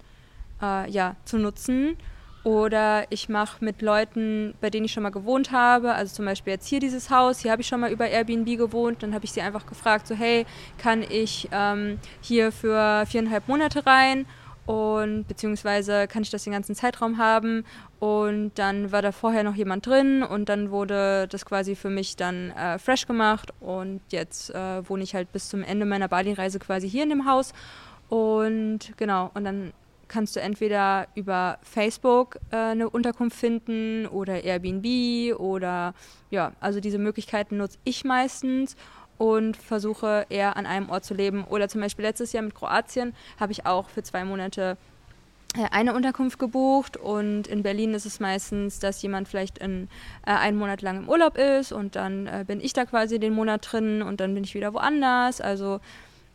äh, 0.63 0.91
ja, 0.91 1.17
zu 1.25 1.39
nutzen. 1.39 1.97
Oder 2.45 3.11
ich 3.11 3.31
mache 3.31 3.65
mit 3.65 3.81
Leuten, 3.81 4.53
bei 4.61 4.69
denen 4.69 4.85
ich 4.85 4.93
schon 4.93 5.03
mal 5.03 5.09
gewohnt 5.09 5.51
habe, 5.51 5.95
also 5.95 6.15
zum 6.15 6.27
Beispiel 6.27 6.53
jetzt 6.53 6.69
hier 6.69 6.79
dieses 6.79 7.09
Haus, 7.09 7.39
hier 7.39 7.51
habe 7.51 7.63
ich 7.63 7.69
schon 7.69 7.81
mal 7.81 7.91
über 7.91 8.07
Airbnb 8.07 8.59
gewohnt, 8.59 9.03
dann 9.03 9.15
habe 9.15 9.25
ich 9.25 9.33
sie 9.33 9.41
einfach 9.41 9.65
gefragt, 9.65 10.07
so 10.07 10.15
hey, 10.15 10.45
kann 10.77 11.03
ich 11.03 11.49
ähm, 11.53 11.99
hier 12.21 12.53
für 12.53 13.07
viereinhalb 13.07 13.49
Monate 13.49 13.87
rein? 13.87 14.27
Und 14.67 15.29
beziehungsweise 15.29 16.07
kann 16.07 16.23
ich 16.23 16.31
das 16.31 16.45
den 16.45 16.53
ganzen 16.53 16.75
Zeitraum 16.75 17.19
haben. 17.19 17.65
Und 18.01 18.53
dann 18.55 18.93
war 18.93 19.03
da 19.03 19.13
vorher 19.13 19.45
noch 19.45 19.55
jemand 19.55 19.87
drin 19.87 20.23
und 20.23 20.49
dann 20.49 20.71
wurde 20.71 21.29
das 21.29 21.45
quasi 21.45 21.75
für 21.75 21.91
mich 21.91 22.17
dann 22.17 22.51
äh, 22.51 22.79
fresh 22.79 23.07
gemacht. 23.07 23.53
Und 23.61 24.01
jetzt 24.11 24.51
äh, 24.51 24.89
wohne 24.89 25.03
ich 25.03 25.15
halt 25.15 25.33
bis 25.33 25.49
zum 25.49 25.63
Ende 25.63 25.85
meiner 25.85 26.09
Bali-Reise 26.09 26.59
quasi 26.59 26.89
hier 26.89 27.03
in 27.03 27.11
dem 27.11 27.27
Haus. 27.27 27.53
Und 28.09 28.97
genau 28.97 29.31
und 29.35 29.45
dann 29.45 29.73
kannst 30.09 30.37
du 30.37 30.41
entweder 30.41 31.09
über 31.15 31.59
Facebook 31.63 32.39
äh, 32.51 32.57
eine 32.57 32.89
Unterkunft 32.89 33.37
finden 33.37 34.07
oder 34.07 34.45
Airbnb 34.45 35.39
oder 35.39 35.95
ja, 36.31 36.53
also 36.61 36.81
diese 36.81 36.99
Möglichkeiten 36.99 37.57
nutze 37.57 37.79
ich 37.85 38.05
meistens 38.05 38.77
und 39.19 39.57
versuche 39.57 40.27
eher 40.29 40.57
an 40.57 40.67
einem 40.67 40.91
Ort 40.91 41.05
zu 41.05 41.15
leben. 41.15 41.45
Oder 41.45 41.69
zum 41.69 41.81
Beispiel 41.81 42.05
letztes 42.05 42.33
Jahr 42.33 42.43
mit 42.43 42.55
Kroatien 42.55 43.15
habe 43.39 43.53
ich 43.53 43.67
auch 43.67 43.89
für 43.89 44.03
zwei 44.03 44.25
Monate 44.25 44.77
äh, 45.57 45.67
eine 45.71 45.95
Unterkunft 45.95 46.39
gebucht 46.39 46.97
und 46.97 47.47
in 47.47 47.63
Berlin 47.63 47.95
ist 47.95 48.07
es 48.07 48.21
meistens, 48.21 48.79
dass 48.79 49.01
jemand 49.03 49.29
vielleicht 49.29 49.59
in, 49.59 49.89
äh, 50.27 50.33
einen 50.33 50.59
Monat 50.59 50.83
lang 50.83 50.99
im 50.99 51.09
Urlaub 51.09 51.37
ist 51.37 51.73
und 51.73 51.97
dann 51.97 52.27
äh, 52.27 52.45
bin 52.47 52.61
ich 52.61 52.73
da 52.73 52.85
quasi 52.85 53.19
den 53.19 53.35
Monat 53.35 53.67
drin 53.71 54.03
und 54.03 54.21
dann 54.21 54.35
bin 54.35 54.45
ich 54.45 54.55
wieder 54.55 54.75
woanders. 54.75 55.41
Also 55.41 55.81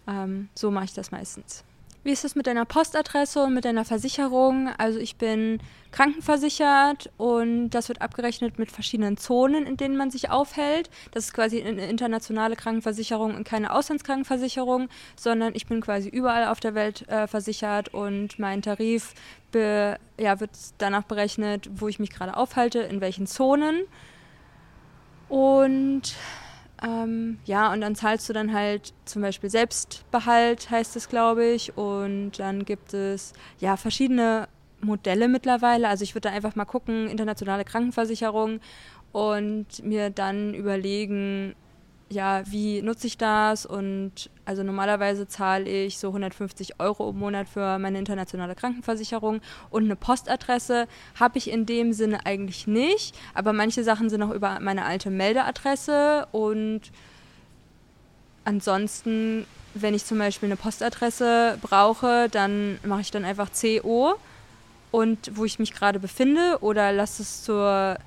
ähm, 0.08 0.50
so 0.56 0.72
mache 0.72 0.86
ich 0.86 0.94
das 0.94 1.12
meistens. 1.12 1.64
Wie 2.04 2.12
ist 2.12 2.24
es 2.24 2.36
mit 2.36 2.48
deiner 2.48 2.64
Postadresse 2.64 3.44
und 3.44 3.54
mit 3.54 3.66
deiner 3.66 3.84
Versicherung? 3.84 4.70
Also 4.78 5.00
ich 5.00 5.18
bin 5.18 5.60
krankenversichert 5.92 7.10
und 7.18 7.72
das 7.72 7.90
wird 7.90 8.02
abgerechnet 8.02 8.58
mit 8.58 8.72
verschiedenen 8.72 9.18
Zonen, 9.18 9.66
in 9.66 9.76
denen 9.76 9.98
man 9.98 10.10
sich 10.10 10.30
aufhält. 10.30 10.90
Das 11.12 11.26
ist 11.26 11.34
quasi 11.34 11.62
eine 11.62 11.90
internationale 11.90 12.56
Krankenversicherung 12.56 13.36
und 13.36 13.44
keine 13.44 13.74
Auslandskrankenversicherung, 13.74 14.88
sondern 15.18 15.54
ich 15.56 15.68
bin 15.68 15.82
quasi 15.82 16.08
überall 16.08 16.48
auf 16.48 16.62
der 16.62 16.74
Welt 16.74 17.08
äh, 17.10 17.28
versichert 17.28 17.94
und 17.94 18.40
mein 18.40 18.62
Tarif 18.62 19.14
be, 19.52 19.98
ja, 20.18 20.40
wird 20.40 20.52
danach 20.78 21.04
berechnet, 21.04 21.70
wo 21.76 21.90
ich 21.90 22.00
mich 22.00 22.12
gerade 22.12 22.38
aufhalte, 22.38 22.80
in 22.80 23.02
welchen 23.02 23.28
Zonen. 23.28 23.82
Und 25.28 26.16
ähm, 26.82 27.40
ja, 27.46 27.74
und 27.74 27.82
dann 27.82 27.96
zahlst 27.96 28.30
du 28.30 28.34
dann 28.34 28.54
halt 28.54 28.94
zum 29.06 29.22
Beispiel 29.22 29.50
Selbstbehalt, 29.50 30.70
heißt 30.70 30.96
es, 30.96 31.10
glaube 31.10 31.46
ich. 31.46 31.78
Und 31.78 32.40
dann 32.40 32.66
gibt 32.66 32.94
es 32.94 33.34
ja 33.60 33.78
verschiedene 33.78 34.48
Modelle 34.82 35.28
mittlerweile. 35.28 35.88
Also 35.88 36.04
ich 36.04 36.16
würde 36.16 36.30
da 36.30 36.36
einfach 36.36 36.56
mal 36.56 36.66
gucken, 36.66 37.08
internationale 37.08 37.66
Krankenversicherung 37.66 38.60
und 39.12 39.84
mir 39.84 40.10
dann 40.10 40.54
überlegen, 40.54 41.56
ja, 42.10 42.42
wie 42.50 42.82
nutze 42.82 43.08
ich 43.08 43.18
das? 43.18 43.66
Und 43.66 44.30
also 44.46 44.64
normalerweise 44.64 45.28
zahle 45.28 45.70
ich 45.70 46.00
so 46.00 46.08
150 46.08 46.80
Euro 46.80 47.12
im 47.12 47.20
Monat 47.20 47.48
für 47.48 47.78
meine 47.78 48.00
internationale 48.00 48.56
Krankenversicherung 48.56 49.42
und 49.70 49.84
eine 49.84 49.96
Postadresse 49.96 50.88
habe 51.20 51.38
ich 51.38 51.52
in 51.52 51.66
dem 51.66 51.94
Sinne 51.94 52.26
eigentlich 52.26 52.66
nicht, 52.66 53.16
aber 53.36 53.54
manche 53.54 53.84
Sachen 53.84 54.10
sind 54.10 54.24
auch 54.24 54.32
über 54.32 54.60
meine 54.60 54.86
alte 54.86 55.12
Meldeadresse 55.12 56.28
und 56.32 56.82
ansonsten, 58.44 59.46
wenn 59.76 59.94
ich 59.94 60.04
zum 60.04 60.18
Beispiel 60.18 60.48
eine 60.48 60.58
Postadresse 60.58 61.60
brauche, 61.62 62.28
dann 62.30 62.80
mache 62.84 63.02
ich 63.02 63.12
dann 63.12 63.26
einfach 63.26 63.50
CO 63.52 64.16
und 64.90 65.38
wo 65.38 65.46
ich 65.46 65.60
mich 65.60 65.74
gerade 65.74 66.00
befinde 66.00 66.58
oder 66.62 66.92
lasse 66.92 67.22
es 67.22 67.44
zur 67.44 67.98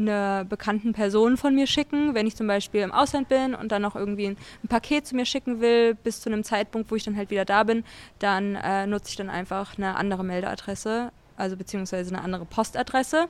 einer 0.00 0.44
bekannten 0.44 0.92
Person 0.92 1.36
von 1.36 1.54
mir 1.54 1.66
schicken, 1.66 2.14
wenn 2.14 2.26
ich 2.26 2.36
zum 2.36 2.46
Beispiel 2.46 2.80
im 2.80 2.92
Ausland 2.92 3.28
bin 3.28 3.54
und 3.54 3.72
dann 3.72 3.82
noch 3.82 3.96
irgendwie 3.96 4.26
ein, 4.26 4.36
ein, 4.64 4.68
Paket 4.68 5.06
zu 5.06 5.14
mir 5.14 5.26
schicken 5.26 5.60
will, 5.60 5.94
bis 5.94 6.20
zu 6.20 6.30
einem 6.30 6.44
Zeitpunkt, 6.44 6.90
wo 6.90 6.96
ich 6.96 7.04
dann 7.04 7.16
halt 7.16 7.30
wieder 7.30 7.44
da 7.44 7.64
bin, 7.64 7.84
dann 8.18 8.56
äh, 8.56 8.86
nutze 8.86 9.10
ich 9.10 9.16
dann 9.16 9.30
einfach 9.30 9.78
eine 9.78 9.96
andere 9.96 10.24
Meldeadresse, 10.24 11.12
also 11.36 11.56
beziehungsweise 11.56 12.14
eine 12.14 12.24
andere 12.24 12.44
Postadresse. 12.44 13.26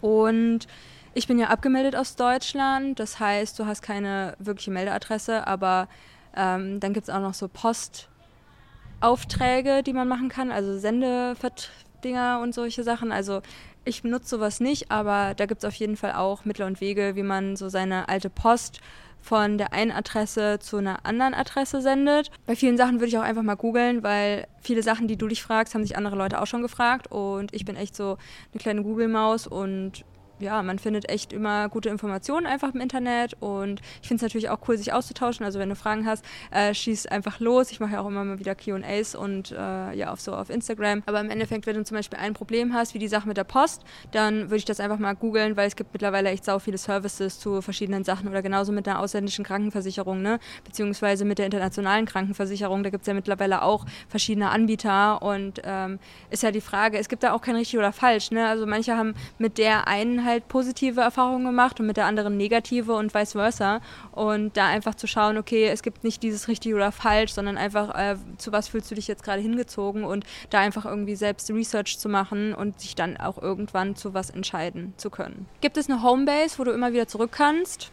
Und 0.00 0.66
ich 1.14 1.26
bin 1.26 1.38
ja 1.38 1.48
abgemeldet 1.48 1.96
aus 1.96 2.16
Deutschland, 2.16 3.00
das 3.00 3.18
heißt, 3.18 3.58
du 3.58 3.66
hast 3.66 3.82
keine 3.82 4.34
wirkliche 4.38 4.70
Meldeadresse, 4.70 5.46
aber 5.46 5.88
ähm, 6.36 6.80
dann 6.80 6.92
gibt 6.92 7.08
es 7.08 7.14
auch 7.14 7.20
noch 7.20 7.34
so 7.34 7.48
Postaufträge, 7.48 9.82
die 9.82 9.92
man 9.92 10.06
machen 10.06 10.28
kann, 10.28 10.52
also 10.52 10.78
Sendedinger 10.78 12.40
und 12.40 12.54
solche 12.54 12.84
Sachen. 12.84 13.10
Also 13.10 13.42
ich 13.88 14.02
benutze 14.02 14.28
sowas 14.28 14.60
nicht, 14.60 14.90
aber 14.90 15.34
da 15.34 15.46
gibt 15.46 15.64
es 15.64 15.68
auf 15.68 15.74
jeden 15.74 15.96
Fall 15.96 16.12
auch 16.12 16.44
Mittel 16.44 16.66
und 16.66 16.80
Wege, 16.80 17.16
wie 17.16 17.22
man 17.22 17.56
so 17.56 17.68
seine 17.68 18.08
alte 18.08 18.30
Post 18.30 18.80
von 19.20 19.58
der 19.58 19.72
einen 19.72 19.90
Adresse 19.90 20.58
zu 20.60 20.76
einer 20.76 21.04
anderen 21.04 21.34
Adresse 21.34 21.82
sendet. 21.82 22.30
Bei 22.46 22.54
vielen 22.54 22.76
Sachen 22.76 22.94
würde 22.94 23.08
ich 23.08 23.18
auch 23.18 23.22
einfach 23.22 23.42
mal 23.42 23.56
googeln, 23.56 24.02
weil 24.02 24.46
viele 24.60 24.82
Sachen, 24.82 25.08
die 25.08 25.16
du 25.16 25.26
dich 25.28 25.42
fragst, 25.42 25.74
haben 25.74 25.82
sich 25.82 25.96
andere 25.96 26.16
Leute 26.16 26.40
auch 26.40 26.46
schon 26.46 26.62
gefragt 26.62 27.10
und 27.10 27.52
ich 27.52 27.64
bin 27.64 27.76
echt 27.76 27.96
so 27.96 28.16
eine 28.52 28.60
kleine 28.60 28.82
Google-Maus 28.82 29.46
und 29.46 30.04
ja, 30.40 30.62
man 30.62 30.78
findet 30.78 31.08
echt 31.08 31.32
immer 31.32 31.68
gute 31.68 31.88
Informationen 31.88 32.46
einfach 32.46 32.74
im 32.74 32.80
Internet 32.80 33.36
und 33.40 33.80
ich 34.02 34.08
finde 34.08 34.16
es 34.16 34.22
natürlich 34.22 34.50
auch 34.50 34.58
cool, 34.68 34.76
sich 34.76 34.92
auszutauschen. 34.92 35.44
Also 35.44 35.58
wenn 35.58 35.68
du 35.68 35.76
Fragen 35.76 36.06
hast, 36.06 36.24
äh, 36.50 36.74
schieß 36.74 37.06
einfach 37.06 37.40
los. 37.40 37.70
Ich 37.70 37.80
mache 37.80 37.92
ja 37.92 38.00
auch 38.00 38.06
immer 38.06 38.24
mal 38.24 38.38
wieder 38.38 38.54
Q&As 38.54 39.14
und 39.14 39.52
äh, 39.52 39.94
ja, 39.94 40.12
auf 40.12 40.20
so 40.20 40.34
auf 40.34 40.50
Instagram. 40.50 41.02
Aber 41.06 41.20
im 41.20 41.30
Endeffekt, 41.30 41.66
wenn 41.66 41.76
du 41.76 41.84
zum 41.84 41.96
Beispiel 41.96 42.18
ein 42.18 42.34
Problem 42.34 42.72
hast, 42.72 42.94
wie 42.94 42.98
die 42.98 43.08
Sache 43.08 43.28
mit 43.28 43.36
der 43.36 43.44
Post, 43.44 43.82
dann 44.12 44.42
würde 44.42 44.56
ich 44.56 44.64
das 44.64 44.80
einfach 44.80 44.98
mal 44.98 45.14
googeln, 45.14 45.56
weil 45.56 45.68
es 45.68 45.76
gibt 45.76 45.92
mittlerweile 45.92 46.30
echt 46.30 46.44
sau 46.44 46.58
viele 46.58 46.78
Services 46.78 47.38
zu 47.38 47.62
verschiedenen 47.62 48.04
Sachen 48.04 48.28
oder 48.28 48.42
genauso 48.42 48.72
mit 48.72 48.88
einer 48.88 49.00
ausländischen 49.00 49.44
Krankenversicherung, 49.44 50.22
ne? 50.22 50.38
beziehungsweise 50.64 51.24
mit 51.24 51.38
der 51.38 51.46
internationalen 51.46 52.06
Krankenversicherung. 52.06 52.82
Da 52.82 52.90
gibt 52.90 53.02
es 53.02 53.06
ja 53.08 53.14
mittlerweile 53.14 53.62
auch 53.62 53.86
verschiedene 54.08 54.50
Anbieter 54.50 55.22
und 55.22 55.60
ähm, 55.64 55.98
ist 56.30 56.42
ja 56.42 56.50
die 56.50 56.60
Frage, 56.60 56.98
es 56.98 57.08
gibt 57.08 57.22
da 57.22 57.32
auch 57.32 57.42
kein 57.42 57.56
richtig 57.56 57.78
oder 57.78 57.92
falsch. 57.92 58.30
Ne? 58.30 58.46
Also 58.46 58.66
manche 58.66 58.96
haben 58.96 59.14
mit 59.38 59.58
der 59.58 59.88
einen 59.88 60.24
halt 60.28 60.48
positive 60.48 61.00
Erfahrungen 61.00 61.44
gemacht 61.44 61.80
und 61.80 61.86
mit 61.86 61.96
der 61.96 62.06
anderen 62.06 62.36
negative 62.36 62.94
und 62.94 63.14
vice 63.14 63.32
versa. 63.32 63.80
Und 64.12 64.56
da 64.56 64.66
einfach 64.66 64.94
zu 64.94 65.06
schauen, 65.06 65.38
okay, 65.38 65.66
es 65.68 65.82
gibt 65.82 66.04
nicht 66.04 66.22
dieses 66.22 66.48
richtig 66.48 66.74
oder 66.74 66.92
falsch, 66.92 67.32
sondern 67.32 67.58
einfach, 67.58 67.94
äh, 67.98 68.16
zu 68.36 68.52
was 68.52 68.68
fühlst 68.68 68.90
du 68.90 68.94
dich 68.94 69.08
jetzt 69.08 69.22
gerade 69.22 69.40
hingezogen 69.40 70.04
und 70.04 70.24
da 70.50 70.60
einfach 70.60 70.84
irgendwie 70.84 71.16
selbst 71.16 71.50
Research 71.50 71.98
zu 71.98 72.08
machen 72.08 72.54
und 72.54 72.80
sich 72.80 72.94
dann 72.94 73.16
auch 73.16 73.40
irgendwann 73.42 73.96
zu 73.96 74.14
was 74.14 74.30
entscheiden 74.30 74.94
zu 74.96 75.10
können. 75.10 75.46
Gibt 75.60 75.76
es 75.76 75.90
eine 75.90 76.02
Homebase, 76.02 76.58
wo 76.58 76.64
du 76.64 76.70
immer 76.70 76.92
wieder 76.92 77.08
zurück 77.08 77.32
kannst? 77.32 77.90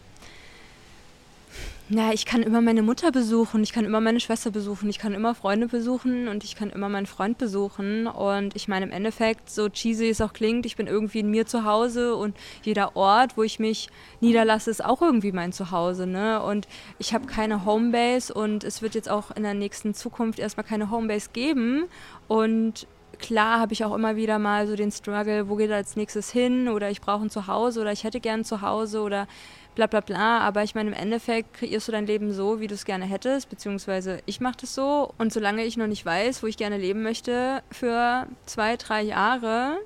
Na, 1.88 2.14
ich 2.14 2.26
kann 2.26 2.42
immer 2.42 2.62
meine 2.62 2.82
Mutter 2.82 3.12
besuchen, 3.12 3.62
ich 3.62 3.72
kann 3.72 3.86
immer 3.86 4.02
meine 4.02 4.20
Schwester 4.20 4.50
besuchen, 4.50 4.90
ich 4.90 4.98
kann 4.98 5.14
immer 5.14 5.36
Freunde 5.36 5.68
besuchen 5.68 6.28
und 6.28 6.44
ich 6.44 6.56
kann 6.56 6.72
immer 6.72 6.90
meinen 6.90 7.06
Freund 7.06 7.38
besuchen. 7.38 8.08
Und 8.08 8.56
ich 8.56 8.68
meine, 8.68 8.88
im 8.88 8.92
Endeffekt, 8.92 9.52
so 9.52 9.70
cheesy 9.70 10.10
es 10.10 10.20
auch 10.20 10.34
klingt, 10.34 10.66
ich 10.66 10.78
bin 10.78 10.88
irgendwie 10.88 11.20
in 11.20 11.30
mir 11.30 11.46
zu 11.46 11.64
Hause 11.64 12.16
und 12.16 12.36
jeder 12.64 12.96
Ort, 12.96 13.38
wo 13.38 13.44
ich 13.44 13.60
mich 13.60 13.90
niederlasse, 14.20 14.72
ist 14.72 14.84
auch 14.84 15.04
irgendwie 15.04 15.32
mein 15.32 15.52
Zuhause. 15.52 16.08
Ne? 16.08 16.42
Und 16.42 16.68
ich 16.98 17.14
habe 17.14 17.28
keine 17.28 17.66
Homebase 17.66 18.34
und 18.34 18.64
es 18.64 18.82
wird 18.82 18.96
jetzt 18.96 19.10
auch 19.10 19.30
in 19.30 19.44
der 19.44 19.54
nächsten 19.54 19.94
Zukunft 19.94 20.40
erstmal 20.40 20.66
keine 20.66 20.90
Homebase 20.90 21.30
geben. 21.34 21.86
Und 22.28 22.88
klar 23.16 23.60
habe 23.60 23.74
ich 23.74 23.84
auch 23.84 23.94
immer 23.94 24.16
wieder 24.16 24.40
mal 24.40 24.68
so 24.68 24.76
den 24.76 24.92
Struggle, 24.92 25.50
wo 25.50 25.56
geht 25.56 25.70
er 25.70 25.78
als 25.78 25.96
nächstes 25.96 26.32
hin 26.32 26.68
oder 26.70 26.90
ich 26.90 27.02
brauche 27.02 27.24
ein 27.24 27.30
Zuhause 27.30 27.82
oder 27.82 27.92
ich 27.92 28.04
hätte 28.04 28.20
gern 28.20 28.42
ein 28.42 28.46
Zuhause 28.46 29.02
oder 29.02 29.28
bla 29.76 29.88
bla 29.88 30.00
bla. 30.00 30.40
Aber 30.40 30.64
ich 30.64 30.76
meine, 30.76 30.90
im 30.90 30.96
Endeffekt 30.96 31.54
kreierst 31.56 31.88
du 31.88 31.92
dein 31.92 32.08
Leben 32.08 32.34
so, 32.34 32.60
wie 32.60 32.68
du 32.68 32.74
es 32.74 32.86
gerne 32.86 33.06
hättest, 33.06 33.50
beziehungsweise 33.50 34.20
ich 34.26 34.42
mache 34.42 34.58
das 34.62 34.76
so. 34.76 35.14
Und 35.18 35.34
solange 35.34 35.64
ich 35.64 35.78
noch 35.78 35.88
nicht 35.88 36.06
weiß, 36.06 36.44
wo 36.44 36.48
ich 36.48 36.58
gerne 36.58 36.78
leben 36.78 37.04
möchte, 37.04 37.62
für 37.72 38.28
zwei, 38.46 38.78
drei 38.78 39.02
Jahre 39.02 39.78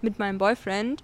mit 0.00 0.18
meinem 0.18 0.38
Boyfriend, 0.38 1.02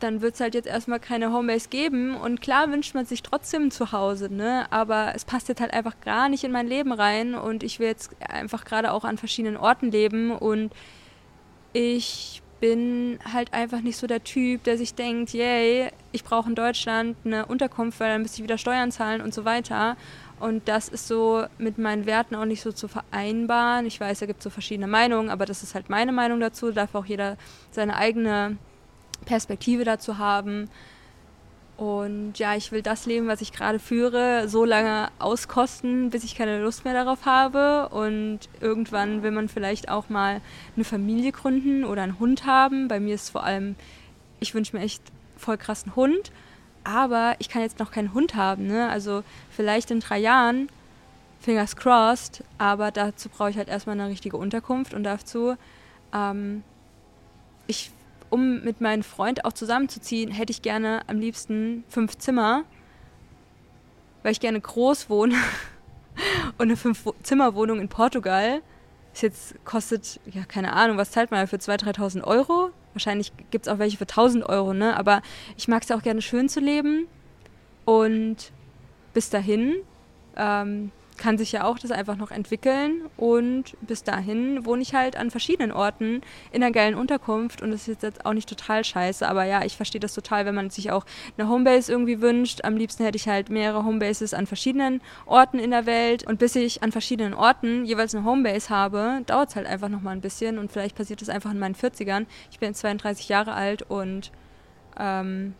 dann 0.00 0.22
wird 0.22 0.34
es 0.34 0.40
halt 0.40 0.54
jetzt 0.54 0.66
erstmal 0.66 1.00
keine 1.00 1.32
Homebase 1.32 1.68
geben. 1.68 2.16
Und 2.16 2.40
klar 2.40 2.70
wünscht 2.70 2.94
man 2.94 3.06
sich 3.06 3.22
trotzdem 3.22 3.70
zu 3.70 3.92
Hause, 3.92 4.32
ne? 4.32 4.66
Aber 4.70 5.12
es 5.14 5.24
passt 5.24 5.48
jetzt 5.48 5.60
halt 5.60 5.72
einfach 5.72 6.00
gar 6.00 6.28
nicht 6.28 6.44
in 6.44 6.52
mein 6.52 6.66
Leben 6.66 6.92
rein 6.92 7.34
und 7.34 7.62
ich 7.62 7.78
will 7.78 7.86
jetzt 7.88 8.10
einfach 8.20 8.64
gerade 8.64 8.92
auch 8.92 9.04
an 9.04 9.18
verschiedenen 9.18 9.56
Orten 9.56 9.90
leben 9.90 10.32
und 10.32 10.72
ich 11.72 12.42
bin 12.60 13.18
halt 13.30 13.52
einfach 13.52 13.80
nicht 13.82 13.98
so 13.98 14.06
der 14.06 14.24
Typ, 14.24 14.64
der 14.64 14.78
sich 14.78 14.94
denkt, 14.94 15.34
yay, 15.34 15.90
ich 16.12 16.24
brauche 16.24 16.48
in 16.48 16.54
Deutschland 16.54 17.16
eine 17.24 17.44
Unterkunft, 17.46 18.00
weil 18.00 18.10
dann 18.10 18.22
müsste 18.22 18.38
ich 18.38 18.44
wieder 18.44 18.56
Steuern 18.56 18.90
zahlen 18.90 19.20
und 19.20 19.34
so 19.34 19.44
weiter. 19.44 19.96
Und 20.40 20.66
das 20.66 20.88
ist 20.88 21.06
so 21.06 21.44
mit 21.58 21.78
meinen 21.78 22.06
Werten 22.06 22.34
auch 22.34 22.46
nicht 22.46 22.62
so 22.62 22.72
zu 22.72 22.88
vereinbaren. 22.88 23.86
Ich 23.86 24.00
weiß, 24.00 24.20
da 24.20 24.26
gibt 24.26 24.38
es 24.38 24.44
so 24.44 24.50
verschiedene 24.50 24.86
Meinungen, 24.86 25.28
aber 25.28 25.44
das 25.46 25.62
ist 25.62 25.74
halt 25.74 25.90
meine 25.90 26.12
Meinung 26.12 26.40
dazu. 26.40 26.68
Da 26.68 26.86
darf 26.86 26.94
auch 26.94 27.04
jeder 27.04 27.36
seine 27.70 27.96
eigene 27.96 28.56
Perspektive 29.18 29.84
dazu 29.84 30.18
haben. 30.18 30.68
Und 31.76 32.38
ja, 32.38 32.54
ich 32.54 32.70
will 32.70 32.82
das 32.82 33.04
Leben, 33.04 33.26
was 33.26 33.40
ich 33.40 33.52
gerade 33.52 33.80
führe, 33.80 34.48
so 34.48 34.64
lange 34.64 35.08
auskosten, 35.18 36.10
bis 36.10 36.22
ich 36.22 36.36
keine 36.36 36.62
Lust 36.62 36.84
mehr 36.84 36.94
darauf 36.94 37.26
habe. 37.26 37.88
Und 37.88 38.40
irgendwann 38.60 39.22
will 39.24 39.32
man 39.32 39.48
vielleicht 39.48 39.88
auch 39.88 40.08
mal 40.08 40.40
eine 40.76 40.84
Familie 40.84 41.32
gründen 41.32 41.84
oder 41.84 42.02
einen 42.02 42.20
Hund 42.20 42.46
haben. 42.46 42.86
Bei 42.86 43.00
mir 43.00 43.16
ist 43.16 43.30
vor 43.30 43.42
allem, 43.42 43.74
ich 44.38 44.54
wünsche 44.54 44.76
mir 44.76 44.84
echt 44.84 45.02
voll 45.36 45.58
krass 45.58 45.82
einen 45.84 45.96
Hund. 45.96 46.30
Aber 46.84 47.34
ich 47.38 47.48
kann 47.48 47.62
jetzt 47.62 47.80
noch 47.80 47.90
keinen 47.90 48.14
Hund 48.14 48.36
haben. 48.36 48.66
Ne? 48.66 48.88
Also 48.88 49.24
vielleicht 49.50 49.90
in 49.90 49.98
drei 49.98 50.18
Jahren, 50.18 50.68
fingers 51.40 51.74
crossed. 51.74 52.44
Aber 52.56 52.92
dazu 52.92 53.28
brauche 53.28 53.50
ich 53.50 53.56
halt 53.56 53.68
erstmal 53.68 53.98
eine 53.98 54.08
richtige 54.08 54.36
Unterkunft. 54.36 54.94
Und 54.94 55.02
dazu, 55.02 55.56
ähm, 56.12 56.62
ich 57.66 57.90
um 58.34 58.64
mit 58.64 58.80
meinem 58.80 59.04
Freund 59.04 59.44
auch 59.44 59.52
zusammenzuziehen, 59.52 60.32
hätte 60.32 60.50
ich 60.50 60.60
gerne 60.60 61.02
am 61.06 61.20
liebsten 61.20 61.84
fünf 61.88 62.18
Zimmer, 62.18 62.64
weil 64.24 64.32
ich 64.32 64.40
gerne 64.40 64.60
groß 64.60 65.08
wohne 65.08 65.36
und 66.58 66.62
eine 66.62 66.76
Fünf-Zimmer-Wohnung 66.76 67.78
in 67.78 67.88
Portugal. 67.88 68.60
Das 69.12 69.22
jetzt 69.22 69.64
kostet, 69.64 70.18
ja, 70.26 70.44
keine 70.44 70.72
Ahnung, 70.72 70.96
was 70.96 71.12
zahlt 71.12 71.30
man 71.30 71.46
für 71.46 71.58
2.000, 71.58 71.94
3.000 71.94 72.24
Euro? 72.24 72.70
Wahrscheinlich 72.92 73.32
gibt 73.52 73.68
es 73.68 73.72
auch 73.72 73.78
welche 73.78 73.98
für 73.98 74.04
1.000 74.04 74.44
Euro, 74.46 74.74
ne? 74.74 74.96
Aber 74.96 75.22
ich 75.56 75.68
mag 75.68 75.82
es 75.82 75.88
ja 75.88 75.96
auch 75.96 76.02
gerne 76.02 76.20
schön 76.20 76.48
zu 76.48 76.58
leben. 76.58 77.06
Und 77.84 78.50
bis 79.12 79.30
dahin 79.30 79.76
ähm, 80.36 80.90
kann 81.16 81.38
sich 81.38 81.52
ja 81.52 81.64
auch 81.64 81.78
das 81.78 81.90
einfach 81.90 82.16
noch 82.16 82.30
entwickeln. 82.30 83.02
Und 83.16 83.76
bis 83.80 84.02
dahin 84.02 84.64
wohne 84.66 84.82
ich 84.82 84.94
halt 84.94 85.16
an 85.16 85.30
verschiedenen 85.30 85.72
Orten 85.72 86.22
in 86.52 86.62
einer 86.62 86.72
geilen 86.72 86.94
Unterkunft. 86.94 87.62
Und 87.62 87.70
das 87.70 87.88
ist 87.88 88.02
jetzt 88.02 88.26
auch 88.26 88.32
nicht 88.32 88.48
total 88.48 88.84
scheiße, 88.84 89.26
aber 89.28 89.44
ja, 89.44 89.64
ich 89.64 89.76
verstehe 89.76 90.00
das 90.00 90.14
total, 90.14 90.46
wenn 90.46 90.54
man 90.54 90.70
sich 90.70 90.90
auch 90.90 91.04
eine 91.36 91.48
Homebase 91.48 91.92
irgendwie 91.92 92.20
wünscht. 92.20 92.64
Am 92.64 92.76
liebsten 92.76 93.04
hätte 93.04 93.16
ich 93.16 93.28
halt 93.28 93.48
mehrere 93.48 93.84
Homebases 93.84 94.34
an 94.34 94.46
verschiedenen 94.46 95.00
Orten 95.26 95.58
in 95.58 95.70
der 95.70 95.86
Welt. 95.86 96.26
Und 96.26 96.38
bis 96.38 96.56
ich 96.56 96.82
an 96.82 96.92
verschiedenen 96.92 97.34
Orten 97.34 97.84
jeweils 97.84 98.14
eine 98.14 98.24
Homebase 98.24 98.70
habe, 98.70 99.22
dauert 99.26 99.50
es 99.50 99.56
halt 99.56 99.66
einfach 99.66 99.88
nochmal 99.88 100.14
ein 100.14 100.20
bisschen. 100.20 100.58
Und 100.58 100.72
vielleicht 100.72 100.96
passiert 100.96 101.20
das 101.20 101.28
einfach 101.28 101.52
in 101.52 101.58
meinen 101.58 101.74
40ern. 101.74 102.26
Ich 102.50 102.58
bin 102.58 102.70
jetzt 102.70 102.80
32 102.80 103.28
Jahre 103.28 103.54
alt 103.54 103.82
und 103.82 104.32
ähm, 104.98 105.54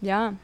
ja, 0.00 0.34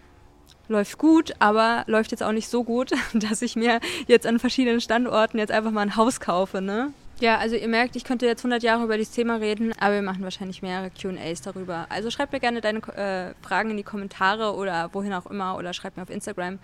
läuft 0.71 0.99
gut, 0.99 1.35
aber 1.41 1.85
läuft 1.87 2.13
jetzt 2.13 2.23
auch 2.23 2.33
nicht 2.33 2.49
so 2.49 2.65
gut, 2.65 2.93
dass 3.13 3.43
ich 3.43 3.57
mir 3.57 3.81
jetzt 4.07 4.27
an 4.27 4.39
verschiedenen 4.39 4.81
Standorten 4.81 5.39
jetzt 5.39 5.51
einfach 5.51 5.73
mal 5.73 5.83
ein 5.83 5.97
Haus 5.97 6.21
kaufe, 6.21 6.63
ne? 6.63 6.93
Ja, 7.19 7.37
also 7.37 7.55
ihr 7.55 7.69
merkt, 7.69 7.97
ich 7.97 8.05
könnte 8.05 8.25
jetzt 8.25 8.41
100 8.41 8.63
Jahre 8.63 8.85
über 8.85 8.97
dieses 8.97 9.13
Thema 9.13 9.37
reden, 9.37 9.75
aber 9.79 9.97
wir 9.97 10.03
machen 10.03 10.23
wahrscheinlich 10.23 10.63
mehrere 10.63 10.91
Q&As 10.91 11.43
darüber. 11.43 11.85
Also 11.91 12.11
schreibt 12.11 12.33
mir 12.33 12.41
gerne 12.41 12.63
deine 12.63 12.79
äh, 12.79 13.35
Fragen 13.47 13.71
in 13.71 13.77
die 13.77 13.83
Kommentare 13.83 14.55
oder 14.55 14.89
wohin 14.95 15.13
auch 15.13 15.27
immer 15.27 15.59
oder 15.59 15.75
schreibt 15.75 15.99
mir 15.99 16.03
auf 16.03 16.09
Instagram, 16.09 16.59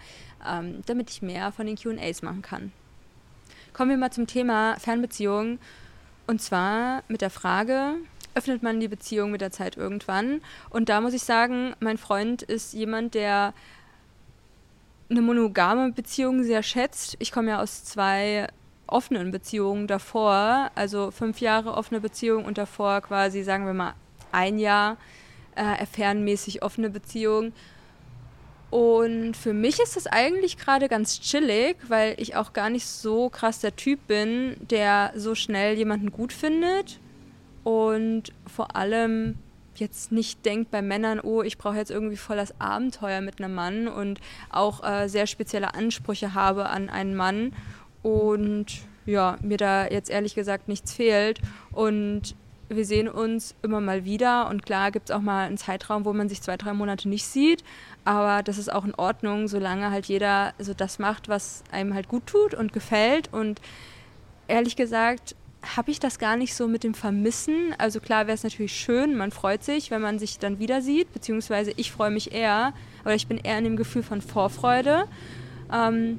ähm, 0.48 0.80
damit 0.86 1.10
ich 1.10 1.20
mehr 1.20 1.52
von 1.52 1.66
den 1.66 1.76
Q&As 1.76 2.22
machen 2.22 2.40
kann. 2.40 2.72
Kommen 3.74 3.90
wir 3.90 3.98
mal 3.98 4.12
zum 4.12 4.26
Thema 4.26 4.76
Fernbeziehungen 4.78 5.58
und 6.26 6.40
zwar 6.40 7.02
mit 7.08 7.20
der 7.20 7.28
Frage, 7.28 7.96
öffnet 8.34 8.62
man 8.62 8.80
die 8.80 8.88
Beziehung 8.88 9.32
mit 9.32 9.42
der 9.42 9.50
Zeit 9.50 9.76
irgendwann? 9.76 10.40
Und 10.70 10.88
da 10.88 11.02
muss 11.02 11.12
ich 11.12 11.22
sagen, 11.22 11.74
mein 11.80 11.98
Freund 11.98 12.42
ist 12.42 12.72
jemand, 12.72 13.14
der 13.14 13.52
eine 15.08 15.22
monogame 15.22 15.92
Beziehung 15.92 16.42
sehr 16.42 16.62
schätzt. 16.62 17.16
Ich 17.18 17.32
komme 17.32 17.50
ja 17.50 17.60
aus 17.60 17.84
zwei 17.84 18.48
offenen 18.86 19.30
Beziehungen 19.30 19.86
davor, 19.86 20.70
also 20.74 21.10
fünf 21.10 21.40
Jahre 21.40 21.74
offene 21.74 22.00
Beziehung 22.00 22.44
und 22.44 22.58
davor 22.58 23.00
quasi, 23.00 23.42
sagen 23.42 23.66
wir 23.66 23.74
mal, 23.74 23.94
ein 24.32 24.58
Jahr 24.58 24.96
äh, 25.54 25.62
offene 26.62 26.90
Beziehung. 26.90 27.52
Und 28.70 29.36
für 29.36 29.54
mich 29.54 29.80
ist 29.80 29.96
das 29.96 30.06
eigentlich 30.06 30.58
gerade 30.58 30.88
ganz 30.88 31.20
chillig, 31.20 31.76
weil 31.88 32.14
ich 32.18 32.36
auch 32.36 32.52
gar 32.52 32.68
nicht 32.68 32.86
so 32.86 33.28
krass 33.28 33.60
der 33.60 33.76
Typ 33.76 34.06
bin, 34.06 34.56
der 34.60 35.12
so 35.14 35.34
schnell 35.34 35.76
jemanden 35.76 36.10
gut 36.10 36.32
findet. 36.32 36.98
Und 37.62 38.32
vor 38.46 38.76
allem 38.76 39.38
jetzt 39.78 40.12
nicht 40.12 40.44
denkt 40.44 40.70
bei 40.70 40.82
Männern, 40.82 41.20
oh, 41.20 41.42
ich 41.42 41.58
brauche 41.58 41.76
jetzt 41.76 41.90
irgendwie 41.90 42.16
voll 42.16 42.36
das 42.36 42.60
Abenteuer 42.60 43.20
mit 43.20 43.40
einem 43.40 43.54
Mann 43.54 43.88
und 43.88 44.20
auch 44.50 44.82
äh, 44.84 45.08
sehr 45.08 45.26
spezielle 45.26 45.74
Ansprüche 45.74 46.34
habe 46.34 46.68
an 46.68 46.88
einen 46.88 47.14
Mann 47.14 47.52
und 48.02 48.66
ja, 49.06 49.36
mir 49.40 49.56
da 49.56 49.86
jetzt 49.86 50.10
ehrlich 50.10 50.34
gesagt 50.34 50.68
nichts 50.68 50.92
fehlt. 50.92 51.40
Und 51.72 52.34
wir 52.68 52.84
sehen 52.84 53.08
uns 53.08 53.54
immer 53.62 53.80
mal 53.80 54.04
wieder 54.04 54.48
und 54.48 54.66
klar 54.66 54.90
gibt 54.90 55.10
es 55.10 55.14
auch 55.14 55.20
mal 55.20 55.46
einen 55.46 55.56
Zeitraum, 55.56 56.04
wo 56.04 56.12
man 56.12 56.28
sich 56.28 56.42
zwei, 56.42 56.56
drei 56.56 56.72
Monate 56.72 57.08
nicht 57.08 57.24
sieht, 57.26 57.62
aber 58.04 58.42
das 58.42 58.58
ist 58.58 58.72
auch 58.72 58.84
in 58.84 58.94
Ordnung, 58.94 59.46
solange 59.46 59.90
halt 59.90 60.06
jeder 60.06 60.52
so 60.58 60.74
das 60.74 60.98
macht, 60.98 61.28
was 61.28 61.62
einem 61.70 61.94
halt 61.94 62.08
gut 62.08 62.26
tut 62.26 62.54
und 62.54 62.72
gefällt. 62.72 63.32
Und 63.32 63.60
ehrlich 64.48 64.76
gesagt 64.76 65.36
habe 65.76 65.90
ich 65.90 65.98
das 65.98 66.18
gar 66.18 66.36
nicht 66.36 66.54
so 66.54 66.68
mit 66.68 66.84
dem 66.84 66.94
Vermissen. 66.94 67.74
Also 67.78 68.00
klar 68.00 68.26
wäre 68.26 68.34
es 68.34 68.44
natürlich 68.44 68.76
schön, 68.76 69.16
man 69.16 69.30
freut 69.30 69.64
sich, 69.64 69.90
wenn 69.90 70.02
man 70.02 70.18
sich 70.18 70.38
dann 70.38 70.58
wieder 70.58 70.82
sieht, 70.82 71.12
beziehungsweise 71.12 71.72
ich 71.76 71.90
freue 71.90 72.10
mich 72.10 72.32
eher, 72.32 72.72
oder 73.04 73.14
ich 73.14 73.26
bin 73.26 73.38
eher 73.38 73.58
in 73.58 73.64
dem 73.64 73.76
Gefühl 73.76 74.02
von 74.02 74.20
Vorfreude. 74.20 75.06
Ähm, 75.72 76.18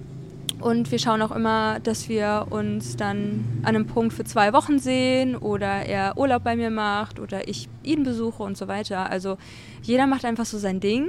und 0.60 0.92
wir 0.92 0.98
schauen 0.98 1.22
auch 1.22 1.32
immer, 1.32 1.80
dass 1.80 2.10
wir 2.10 2.48
uns 2.50 2.98
dann 2.98 3.46
an 3.62 3.76
einem 3.76 3.86
Punkt 3.86 4.14
für 4.14 4.24
zwei 4.24 4.54
Wochen 4.54 4.80
sehen 4.80 5.36
oder 5.36 5.68
er 5.68 6.18
Urlaub 6.18 6.44
bei 6.44 6.56
mir 6.56 6.72
macht 6.72 7.20
oder 7.20 7.48
ich 7.48 7.70
ihn 7.84 8.04
besuche 8.04 8.42
und 8.42 8.58
so 8.58 8.68
weiter. 8.68 9.10
Also 9.10 9.38
jeder 9.84 10.08
macht 10.08 10.26
einfach 10.26 10.46
so 10.46 10.58
sein 10.58 10.80
Ding 10.80 11.08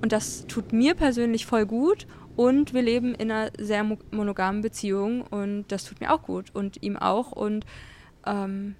und 0.00 0.12
das 0.12 0.46
tut 0.46 0.72
mir 0.72 0.94
persönlich 0.94 1.44
voll 1.44 1.66
gut 1.66 2.06
und 2.36 2.74
wir 2.74 2.82
leben 2.82 3.14
in 3.14 3.30
einer 3.30 3.50
sehr 3.58 3.82
monogamen 4.10 4.60
Beziehung 4.60 5.22
und 5.22 5.64
das 5.68 5.84
tut 5.84 6.00
mir 6.00 6.12
auch 6.12 6.22
gut 6.22 6.54
und 6.54 6.82
ihm 6.82 6.96
auch. 6.96 7.32
Und 7.32 7.64
ähm, 8.26 8.76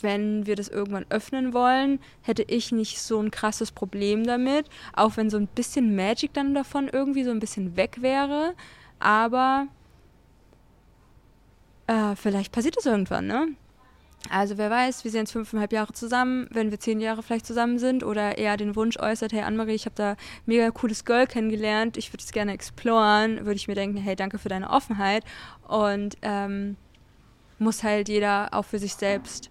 wenn 0.00 0.46
wir 0.46 0.54
das 0.54 0.68
irgendwann 0.68 1.06
öffnen 1.10 1.52
wollen, 1.52 1.98
hätte 2.22 2.44
ich 2.44 2.70
nicht 2.70 3.00
so 3.00 3.20
ein 3.20 3.32
krasses 3.32 3.72
Problem 3.72 4.24
damit, 4.24 4.66
auch 4.92 5.16
wenn 5.16 5.28
so 5.28 5.36
ein 5.36 5.48
bisschen 5.48 5.96
Magic 5.96 6.32
dann 6.32 6.54
davon 6.54 6.88
irgendwie 6.88 7.24
so 7.24 7.32
ein 7.32 7.40
bisschen 7.40 7.76
weg 7.76 7.98
wäre. 8.00 8.54
Aber 9.00 9.66
äh, 11.88 12.14
vielleicht 12.14 12.52
passiert 12.52 12.76
das 12.76 12.86
irgendwann, 12.86 13.26
ne? 13.26 13.48
Also 14.28 14.58
wer 14.58 14.70
weiß, 14.70 15.02
wir 15.04 15.10
sind 15.10 15.20
jetzt 15.20 15.32
fünfeinhalb 15.32 15.72
Jahre 15.72 15.92
zusammen, 15.92 16.46
wenn 16.50 16.70
wir 16.70 16.78
zehn 16.78 17.00
Jahre 17.00 17.22
vielleicht 17.22 17.46
zusammen 17.46 17.78
sind 17.78 18.04
oder 18.04 18.38
er 18.38 18.56
den 18.56 18.76
Wunsch 18.76 18.98
äußert, 18.98 19.32
hey 19.32 19.40
Annemarie, 19.40 19.74
ich 19.74 19.86
habe 19.86 19.96
da 19.96 20.16
mega 20.46 20.70
cooles 20.70 21.04
Girl 21.04 21.26
kennengelernt, 21.26 21.96
ich 21.96 22.12
würde 22.12 22.22
es 22.22 22.30
gerne 22.30 22.52
exploren, 22.52 23.38
würde 23.38 23.56
ich 23.56 23.66
mir 23.66 23.74
denken, 23.74 23.96
hey, 23.96 24.14
danke 24.14 24.38
für 24.38 24.48
deine 24.48 24.70
Offenheit. 24.70 25.24
Und 25.66 26.16
ähm, 26.22 26.76
muss 27.58 27.82
halt 27.82 28.08
jeder 28.08 28.48
auch 28.52 28.64
für 28.64 28.78
sich 28.78 28.94
selbst 28.94 29.49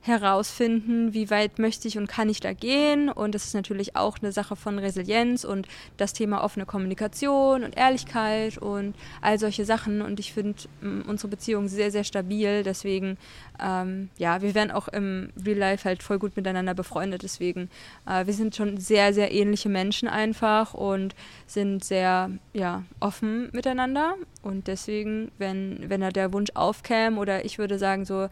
herausfinden, 0.00 1.12
wie 1.12 1.30
weit 1.30 1.58
möchte 1.58 1.88
ich 1.88 1.98
und 1.98 2.06
kann 2.06 2.28
ich 2.28 2.40
da 2.40 2.52
gehen. 2.52 3.10
Und 3.10 3.34
das 3.34 3.46
ist 3.46 3.54
natürlich 3.54 3.96
auch 3.96 4.18
eine 4.20 4.32
Sache 4.32 4.56
von 4.56 4.78
Resilienz 4.78 5.44
und 5.44 5.66
das 5.96 6.12
Thema 6.12 6.42
offene 6.42 6.66
Kommunikation 6.66 7.64
und 7.64 7.76
Ehrlichkeit 7.76 8.58
und 8.58 8.94
all 9.20 9.38
solche 9.38 9.64
Sachen. 9.64 10.00
Und 10.00 10.20
ich 10.20 10.32
finde 10.32 10.58
unsere 11.06 11.28
Beziehung 11.28 11.68
sehr, 11.68 11.90
sehr 11.90 12.04
stabil. 12.04 12.62
Deswegen, 12.62 13.18
ähm, 13.60 14.08
ja, 14.18 14.40
wir 14.40 14.54
werden 14.54 14.70
auch 14.70 14.88
im 14.88 15.30
Real 15.44 15.58
Life 15.58 15.88
halt 15.88 16.02
voll 16.02 16.18
gut 16.18 16.36
miteinander 16.36 16.74
befreundet. 16.74 17.22
Deswegen, 17.22 17.68
äh, 18.06 18.24
wir 18.26 18.34
sind 18.34 18.54
schon 18.54 18.78
sehr, 18.78 19.12
sehr 19.12 19.32
ähnliche 19.32 19.68
Menschen 19.68 20.08
einfach 20.08 20.74
und 20.74 21.14
sind 21.46 21.84
sehr, 21.84 22.30
ja, 22.52 22.84
offen 23.00 23.50
miteinander. 23.52 24.14
Und 24.42 24.68
deswegen, 24.68 25.32
wenn, 25.38 25.90
wenn 25.90 26.00
da 26.00 26.10
der 26.10 26.32
Wunsch 26.32 26.50
aufkäme 26.54 27.18
oder 27.18 27.44
ich 27.44 27.58
würde 27.58 27.78
sagen 27.78 28.04
so, 28.04 28.28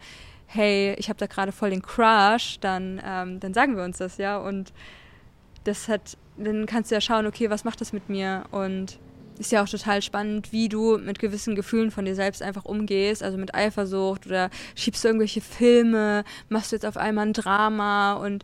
hey, 0.47 0.95
ich 0.97 1.09
habe 1.09 1.19
da 1.19 1.27
gerade 1.27 1.51
voll 1.51 1.69
den 1.69 1.81
Crush, 1.81 2.59
dann, 2.59 3.01
ähm, 3.05 3.39
dann 3.39 3.53
sagen 3.53 3.77
wir 3.77 3.83
uns 3.83 3.97
das, 3.97 4.17
ja. 4.17 4.37
Und 4.37 4.73
das 5.65 5.87
hat, 5.87 6.17
dann 6.37 6.65
kannst 6.65 6.89
du 6.91 6.95
ja 6.95 7.01
schauen, 7.01 7.27
okay, 7.27 7.49
was 7.49 7.63
macht 7.63 7.81
das 7.81 7.93
mit 7.93 8.09
mir? 8.09 8.45
Und 8.51 8.97
ist 9.39 9.51
ja 9.51 9.63
auch 9.63 9.69
total 9.69 10.01
spannend, 10.01 10.51
wie 10.51 10.69
du 10.69 10.97
mit 10.97 11.19
gewissen 11.19 11.55
Gefühlen 11.55 11.91
von 11.91 12.05
dir 12.05 12.15
selbst 12.15 12.41
einfach 12.41 12.65
umgehst, 12.65 13.21
also 13.21 13.37
mit 13.37 13.53
Eifersucht 13.53 14.25
oder 14.25 14.49
schiebst 14.75 15.03
du 15.03 15.09
irgendwelche 15.09 15.41
Filme, 15.41 16.23
machst 16.49 16.71
du 16.71 16.75
jetzt 16.75 16.85
auf 16.85 16.97
einmal 16.97 17.27
ein 17.27 17.33
Drama 17.33 18.13
und 18.13 18.43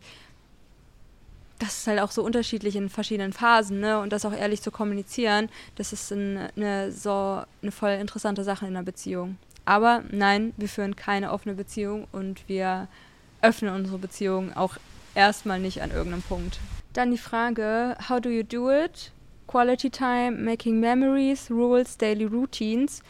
das 1.58 1.78
ist 1.78 1.86
halt 1.86 2.00
auch 2.00 2.10
so 2.10 2.22
unterschiedlich 2.22 2.76
in 2.76 2.88
verschiedenen 2.88 3.32
Phasen, 3.32 3.80
ne? 3.80 4.00
Und 4.00 4.12
das 4.12 4.24
auch 4.24 4.32
ehrlich 4.32 4.60
zu 4.60 4.70
kommunizieren, 4.70 5.48
das 5.76 5.92
ist 5.92 6.12
eine, 6.12 6.50
eine 6.56 6.92
so 6.92 7.42
eine 7.62 7.72
voll 7.72 7.92
interessante 7.92 8.44
Sache 8.44 8.66
in 8.66 8.76
einer 8.76 8.84
Beziehung. 8.84 9.38
Aber 9.64 10.02
nein, 10.10 10.52
wir 10.56 10.68
führen 10.68 10.96
keine 10.96 11.32
offene 11.32 11.54
Beziehung 11.54 12.06
und 12.12 12.48
wir 12.48 12.88
öffnen 13.42 13.74
unsere 13.74 13.98
Beziehung 13.98 14.54
auch 14.54 14.76
erstmal 15.14 15.60
nicht 15.60 15.82
an 15.82 15.90
irgendeinem 15.90 16.22
Punkt. 16.22 16.58
Dann 16.92 17.10
die 17.10 17.18
Frage, 17.18 17.96
how 18.08 18.20
do 18.20 18.28
you 18.30 18.42
do 18.42 18.70
it? 18.70 19.12
Quality 19.46 19.90
time, 19.90 20.32
making 20.32 20.80
memories, 20.80 21.50
rules, 21.50 21.96
daily 21.96 22.24
routines. 22.24 23.02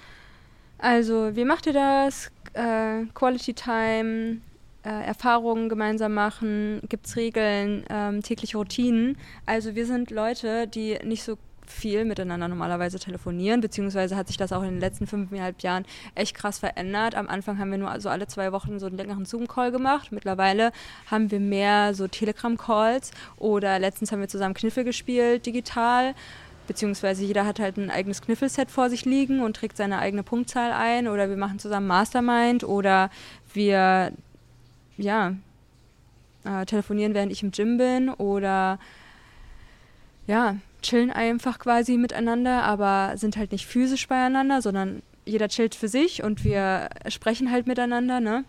Also, 0.79 1.35
wie 1.37 1.45
macht 1.45 1.67
ihr 1.67 1.73
das? 1.73 2.31
Äh, 2.53 3.07
Quality 3.15 3.55
time, 3.55 4.41
äh, 4.85 5.07
Erfahrungen 5.07 5.69
gemeinsam 5.69 6.15
machen, 6.15 6.81
gibt 6.89 7.07
es 7.07 7.17
Regeln, 7.17 7.85
ähm, 7.89 8.23
tägliche 8.23 8.59
Routinen. 8.59 9.17
Also 9.47 9.75
wir 9.75 9.87
sind 9.87 10.11
Leute, 10.11 10.69
die 10.69 10.99
nicht 11.05 11.25
so 11.25 11.39
viel 11.67 12.05
miteinander 12.05 12.49
normalerweise 12.49 12.99
telefonieren, 12.99 13.61
beziehungsweise 13.61 14.17
hat 14.17 14.29
sich 14.29 14.37
das 14.37 14.53
auch 14.53 14.63
in 14.63 14.71
den 14.71 14.81
letzten 14.81 15.07
fünfeinhalb 15.07 15.63
Jahren 15.63 15.85
echt 16.15 16.37
krass 16.37 16.59
verändert. 16.59 17.15
Am 17.15 17.29
Anfang 17.29 17.59
haben 17.59 17.71
wir 17.71 17.79
nur 17.79 18.01
so 18.01 18.09
alle 18.09 18.27
zwei 18.27 18.53
Wochen 18.53 18.79
so 18.79 18.87
einen 18.87 18.97
längeren 18.97 19.25
Zoom-Call 19.25 19.73
gemacht. 19.73 20.13
Mittlerweile 20.13 20.73
haben 21.11 21.31
wir 21.31 21.41
mehr 21.41 21.95
so 21.95 22.09
Telegram-Calls 22.09 23.13
oder 23.37 23.79
letztens 23.79 24.13
haben 24.13 24.21
wir 24.21 24.29
zusammen 24.29 24.55
Kniffel 24.55 24.85
gespielt, 24.85 25.47
digital. 25.47 26.15
Beziehungsweise 26.67 27.25
jeder 27.25 27.45
hat 27.45 27.61
halt 27.61 27.77
ein 27.77 27.91
eigenes 27.91 28.23
Kniffelset 28.23 28.71
vor 28.71 28.89
sich 28.89 29.05
liegen 29.05 29.41
und 29.41 29.57
trägt 29.57 29.77
seine 29.77 29.99
eigene 29.99 30.23
Punktzahl 30.23 30.73
ein 30.73 31.09
oder 31.09 31.29
wir 31.29 31.37
machen 31.37 31.59
zusammen 31.59 31.87
Mastermind 31.87 32.65
oder 32.65 33.11
wir, 33.53 34.13
ja, 34.97 35.35
äh, 36.45 36.65
telefonieren, 36.65 37.15
während 37.15 37.33
ich 37.33 37.43
im 37.43 37.51
Gym 37.51 37.77
bin 37.77 38.09
oder 38.11 38.79
ja, 40.27 40.57
chillen 40.85 41.11
einfach 41.11 41.59
quasi 41.59 41.97
miteinander, 41.97 42.63
aber 42.63 43.17
sind 43.17 43.37
halt 43.37 43.53
nicht 43.53 43.67
physisch 43.67 44.07
beieinander, 44.07 44.63
sondern 44.63 45.03
jeder 45.25 45.49
chillt 45.49 45.75
für 45.75 45.89
sich 45.89 46.23
und 46.23 46.45
wir 46.45 46.89
sprechen 47.09 47.51
halt 47.51 47.67
miteinander, 47.67 48.21
ne? 48.21 48.45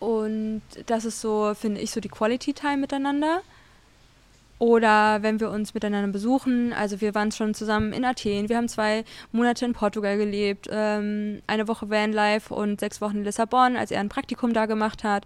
Und 0.00 0.62
das 0.86 1.04
ist 1.04 1.20
so, 1.20 1.54
finde 1.54 1.80
ich, 1.80 1.90
so 1.90 2.00
die 2.00 2.08
Quality 2.08 2.52
Time 2.52 2.78
miteinander. 2.78 3.40
Oder 4.58 5.22
wenn 5.22 5.40
wir 5.40 5.50
uns 5.50 5.74
miteinander 5.74 6.12
besuchen, 6.12 6.72
also 6.72 7.00
wir 7.00 7.14
waren 7.14 7.32
schon 7.32 7.54
zusammen 7.54 7.92
in 7.92 8.04
Athen, 8.04 8.48
wir 8.48 8.56
haben 8.56 8.68
zwei 8.68 9.04
Monate 9.32 9.64
in 9.64 9.72
Portugal 9.72 10.16
gelebt, 10.16 10.68
ähm, 10.70 11.42
eine 11.46 11.68
Woche 11.68 11.90
Vanlife 11.90 12.54
und 12.54 12.80
sechs 12.80 13.00
Wochen 13.00 13.18
in 13.18 13.24
Lissabon, 13.24 13.76
als 13.76 13.90
er 13.90 14.00
ein 14.00 14.08
Praktikum 14.08 14.52
da 14.52 14.66
gemacht 14.66 15.04
hat 15.04 15.24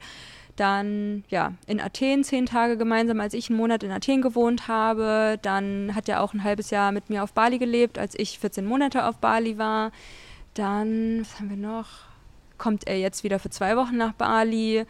dann 0.59 1.25
ja 1.29 1.53
in 1.67 1.81
Athen 1.81 2.25
zehn 2.25 2.47
Tage 2.47 2.77
gemeinsam, 2.77 3.21
als 3.21 3.35
ich 3.35 3.49
einen 3.49 3.59
Monat 3.59 3.83
in 3.83 3.93
Athen 3.93 4.23
gewohnt 4.23 4.67
habe. 4.67 5.39
Dann 5.43 5.95
hat 5.95 6.09
er 6.09 6.23
auch 6.23 6.35
ein 6.35 6.43
halbes 6.43 6.71
Jahr 6.71 6.91
mit 6.91 7.11
mir 7.11 7.23
auf 7.23 7.33
Bali 7.33 7.59
gelebt, 7.59 7.99
als 7.99 8.19
ich 8.19 8.39
14 8.39 8.65
Monate 8.65 9.05
auf 9.05 9.19
Bali 9.19 9.59
war. 9.59 9.93
Dann, 10.55 11.21
was 11.21 11.39
haben 11.39 11.51
wir 11.51 11.57
noch? 11.57 11.89
Kommt 12.57 12.89
er 12.89 12.99
jetzt 12.99 13.23
wieder 13.23 13.39
für 13.39 13.51
zwei 13.51 13.77
Wochen 13.77 13.97
nach 13.97 14.13
Bali. 14.15 14.85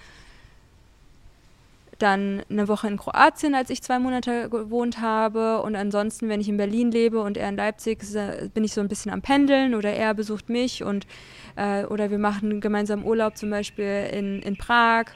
Dann 1.98 2.42
eine 2.48 2.68
Woche 2.68 2.86
in 2.86 2.96
Kroatien, 2.96 3.54
als 3.54 3.68
ich 3.68 3.82
zwei 3.82 3.98
Monate 3.98 4.48
gewohnt 4.48 5.02
habe. 5.02 5.60
Und 5.60 5.76
ansonsten, 5.76 6.30
wenn 6.30 6.40
ich 6.40 6.48
in 6.48 6.56
Berlin 6.56 6.90
lebe 6.90 7.20
und 7.20 7.36
er 7.36 7.48
in 7.48 7.56
Leipzig, 7.56 7.98
bin 8.54 8.64
ich 8.64 8.72
so 8.72 8.80
ein 8.80 8.88
bisschen 8.88 9.12
am 9.12 9.20
Pendeln 9.20 9.74
oder 9.74 9.92
er 9.92 10.14
besucht 10.14 10.48
mich 10.48 10.82
und 10.82 11.06
äh, 11.56 11.84
oder 11.84 12.10
wir 12.10 12.18
machen 12.18 12.60
gemeinsam 12.62 13.04
Urlaub 13.04 13.36
zum 13.36 13.50
Beispiel 13.50 14.08
in, 14.12 14.40
in 14.40 14.56
Prag 14.56 15.06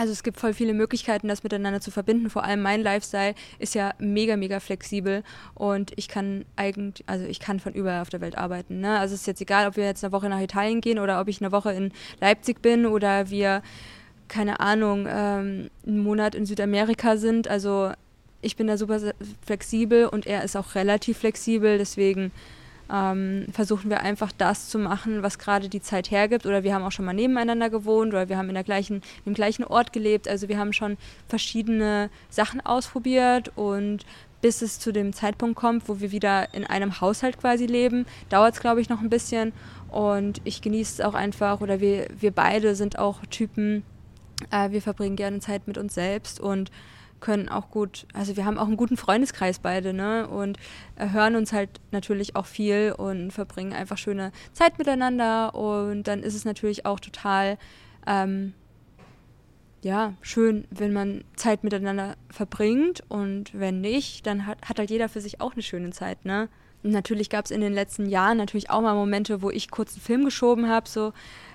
also 0.00 0.14
es 0.14 0.22
gibt 0.22 0.40
voll 0.40 0.54
viele 0.54 0.72
Möglichkeiten, 0.72 1.28
das 1.28 1.42
miteinander 1.42 1.82
zu 1.82 1.90
verbinden. 1.90 2.30
Vor 2.30 2.42
allem 2.42 2.62
mein 2.62 2.80
Lifestyle 2.80 3.34
ist 3.58 3.74
ja 3.74 3.92
mega, 3.98 4.34
mega 4.38 4.58
flexibel 4.58 5.22
und 5.54 5.92
ich 5.96 6.08
kann 6.08 6.46
eigentlich, 6.56 7.06
also 7.06 7.26
ich 7.26 7.38
kann 7.38 7.60
von 7.60 7.74
überall 7.74 8.00
auf 8.00 8.08
der 8.08 8.22
Welt 8.22 8.38
arbeiten. 8.38 8.80
Ne? 8.80 8.98
Also 8.98 9.14
es 9.14 9.20
ist 9.20 9.26
jetzt 9.26 9.42
egal, 9.42 9.68
ob 9.68 9.76
wir 9.76 9.84
jetzt 9.84 10.02
eine 10.02 10.12
Woche 10.12 10.30
nach 10.30 10.40
Italien 10.40 10.80
gehen 10.80 10.98
oder 10.98 11.20
ob 11.20 11.28
ich 11.28 11.42
eine 11.42 11.52
Woche 11.52 11.72
in 11.72 11.92
Leipzig 12.18 12.62
bin 12.62 12.86
oder 12.86 13.28
wir, 13.28 13.60
keine 14.26 14.60
Ahnung, 14.60 15.06
ähm, 15.06 15.68
einen 15.86 15.98
Monat 15.98 16.34
in 16.34 16.46
Südamerika 16.46 17.18
sind. 17.18 17.46
Also 17.48 17.92
ich 18.40 18.56
bin 18.56 18.68
da 18.68 18.78
super 18.78 19.00
flexibel 19.44 20.06
und 20.06 20.26
er 20.26 20.44
ist 20.44 20.56
auch 20.56 20.76
relativ 20.76 21.18
flexibel, 21.18 21.76
deswegen 21.76 22.32
ähm, 22.92 23.46
versuchen 23.52 23.90
wir 23.90 24.00
einfach 24.00 24.32
das 24.36 24.68
zu 24.68 24.78
machen, 24.78 25.22
was 25.22 25.38
gerade 25.38 25.68
die 25.68 25.80
Zeit 25.80 26.10
hergibt. 26.10 26.46
Oder 26.46 26.62
wir 26.62 26.74
haben 26.74 26.82
auch 26.82 26.92
schon 26.92 27.04
mal 27.04 27.12
nebeneinander 27.12 27.70
gewohnt 27.70 28.12
oder 28.12 28.28
wir 28.28 28.36
haben 28.36 28.48
in 28.48 28.54
der 28.54 28.64
gleichen, 28.64 29.02
im 29.24 29.34
gleichen 29.34 29.64
Ort 29.64 29.92
gelebt. 29.92 30.28
Also 30.28 30.48
wir 30.48 30.58
haben 30.58 30.72
schon 30.72 30.96
verschiedene 31.28 32.10
Sachen 32.28 32.60
ausprobiert 32.60 33.52
und 33.56 34.04
bis 34.40 34.62
es 34.62 34.78
zu 34.78 34.92
dem 34.92 35.12
Zeitpunkt 35.12 35.56
kommt, 35.56 35.88
wo 35.88 36.00
wir 36.00 36.12
wieder 36.12 36.54
in 36.54 36.64
einem 36.64 37.00
Haushalt 37.00 37.38
quasi 37.38 37.66
leben, 37.66 38.06
dauert 38.30 38.54
es, 38.54 38.60
glaube 38.60 38.80
ich, 38.80 38.88
noch 38.88 39.00
ein 39.00 39.10
bisschen. 39.10 39.52
Und 39.90 40.40
ich 40.44 40.62
genieße 40.62 41.02
es 41.02 41.06
auch 41.06 41.14
einfach, 41.14 41.60
oder 41.60 41.80
wir, 41.80 42.08
wir 42.18 42.30
beide 42.30 42.74
sind 42.74 42.98
auch 42.98 43.24
Typen, 43.26 43.82
äh, 44.50 44.70
wir 44.70 44.80
verbringen 44.80 45.16
gerne 45.16 45.40
Zeit 45.40 45.66
mit 45.66 45.76
uns 45.76 45.94
selbst 45.94 46.40
und 46.40 46.70
können 47.20 47.48
auch 47.48 47.70
gut, 47.70 48.06
also 48.14 48.36
wir 48.36 48.44
haben 48.44 48.58
auch 48.58 48.66
einen 48.66 48.76
guten 48.76 48.96
Freundeskreis 48.96 49.58
beide, 49.58 49.92
ne? 49.92 50.26
Und 50.28 50.58
hören 50.96 51.36
uns 51.36 51.52
halt 51.52 51.80
natürlich 51.90 52.36
auch 52.36 52.46
viel 52.46 52.94
und 52.96 53.30
verbringen 53.30 53.72
einfach 53.72 53.98
schöne 53.98 54.32
Zeit 54.52 54.78
miteinander. 54.78 55.54
Und 55.54 56.04
dann 56.04 56.22
ist 56.22 56.34
es 56.34 56.44
natürlich 56.44 56.86
auch 56.86 57.00
total, 57.00 57.58
ähm, 58.06 58.54
ja, 59.82 60.14
schön, 60.20 60.66
wenn 60.70 60.92
man 60.92 61.24
Zeit 61.36 61.64
miteinander 61.64 62.16
verbringt. 62.30 63.02
Und 63.08 63.58
wenn 63.58 63.80
nicht, 63.80 64.26
dann 64.26 64.46
hat, 64.46 64.58
hat 64.68 64.78
halt 64.78 64.90
jeder 64.90 65.08
für 65.08 65.20
sich 65.20 65.40
auch 65.40 65.52
eine 65.52 65.62
schöne 65.62 65.90
Zeit, 65.90 66.24
ne? 66.24 66.48
Und 66.82 66.92
natürlich 66.92 67.28
gab 67.28 67.44
es 67.44 67.50
in 67.50 67.60
den 67.60 67.74
letzten 67.74 68.06
Jahren 68.06 68.38
natürlich 68.38 68.70
auch 68.70 68.80
mal 68.80 68.94
Momente, 68.94 69.42
wo 69.42 69.50
ich 69.50 69.70
kurz 69.70 69.92
einen 69.92 70.00
Film 70.00 70.24
geschoben 70.24 70.68
habe, 70.68 70.88
so 70.88 71.12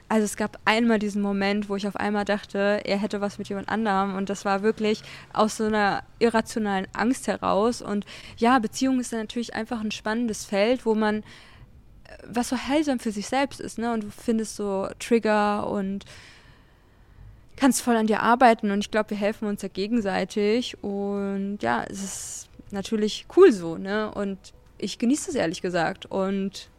also 0.08 0.26
es 0.26 0.38
gab 0.38 0.60
einmal 0.66 1.00
diesen 1.00 1.22
Moment, 1.22 1.68
wo 1.68 1.76
ich 1.76 1.88
auf 1.88 1.96
einmal 1.96 2.26
dachte, 2.26 2.82
er 2.86 2.98
hätte 2.98 3.22
was 3.22 3.38
mit 3.38 3.50
jemand 3.50 3.70
anderem. 3.70 4.16
Und 4.16 4.30
das 4.30 4.46
war 4.46 4.62
wirklich 4.62 5.02
aus 5.34 5.58
so 5.58 5.66
einer 5.66 6.04
irrationalen 6.20 6.88
Angst 6.94 7.28
heraus. 7.28 7.82
Und 7.82 8.06
ja, 8.38 8.60
Beziehung 8.60 9.00
ist 9.00 9.12
natürlich 9.14 9.56
einfach 9.56 9.82
ein 9.82 9.92
spannendes 9.92 10.46
Feld, 10.46 10.86
wo 10.86 10.94
man 10.94 11.24
was 12.28 12.50
so 12.50 12.58
heilsam 12.58 13.00
für 13.00 13.12
sich 13.12 13.28
selbst 13.28 13.60
ist, 13.60 13.78
ne? 13.78 13.94
Und 13.94 14.04
du 14.04 14.12
findest 14.12 14.56
so 14.56 14.88
Trigger 15.00 15.68
und 15.68 16.06
kannst 17.56 17.82
voll 17.82 17.96
an 17.96 18.08
dir 18.08 18.22
arbeiten. 18.22 18.72
Und 18.72 18.80
ich 18.80 18.92
glaube, 18.92 19.12
wir 19.12 19.18
helfen 19.18 19.48
uns 19.48 19.62
ja 19.62 19.70
gegenseitig. 19.70 20.82
Und 20.84 21.60
ja, 21.62 21.84
es 21.90 22.04
ist 22.04 22.50
natürlich 22.72 23.26
cool 23.36 23.52
so, 23.52 23.78
ne? 23.78 24.12
Und 24.12 24.38
ich 24.78 25.00
genieße 25.00 25.32
es 25.32 25.36
ehrlich 25.36 25.62
gesagt. 25.62 26.06
Und 26.06 26.70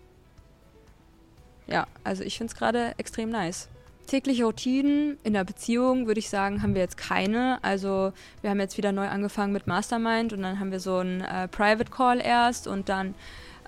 ja, 1.67 1.87
also 2.05 2.23
ich 2.23 2.39
finde 2.39 2.53
es 2.53 2.59
gerade 2.59 2.95
extrem 2.99 3.31
nice. 3.31 3.69
Tägliche 4.07 4.45
Routinen 4.45 5.19
in 5.25 5.33
der 5.33 5.43
Beziehung, 5.43 6.07
würde 6.07 6.21
ich 6.21 6.31
sagen, 6.31 6.63
haben 6.63 6.75
wir 6.75 6.83
jetzt 6.83 6.97
keine. 6.97 7.59
Also 7.63 8.13
wir 8.41 8.51
haben 8.51 8.61
jetzt 8.61 8.79
wieder 8.79 8.93
neu 8.93 9.09
angefangen 9.09 9.53
mit 9.53 9.67
Mastermind 9.67 10.33
und 10.33 10.43
dann 10.43 10.61
haben 10.61 10.71
wir 10.71 10.79
so 10.79 10.99
einen 10.99 11.23
äh, 11.23 11.49
Private 11.49 11.91
Call 11.91 12.21
erst 12.21 12.69
und 12.69 12.89
dann 12.89 13.15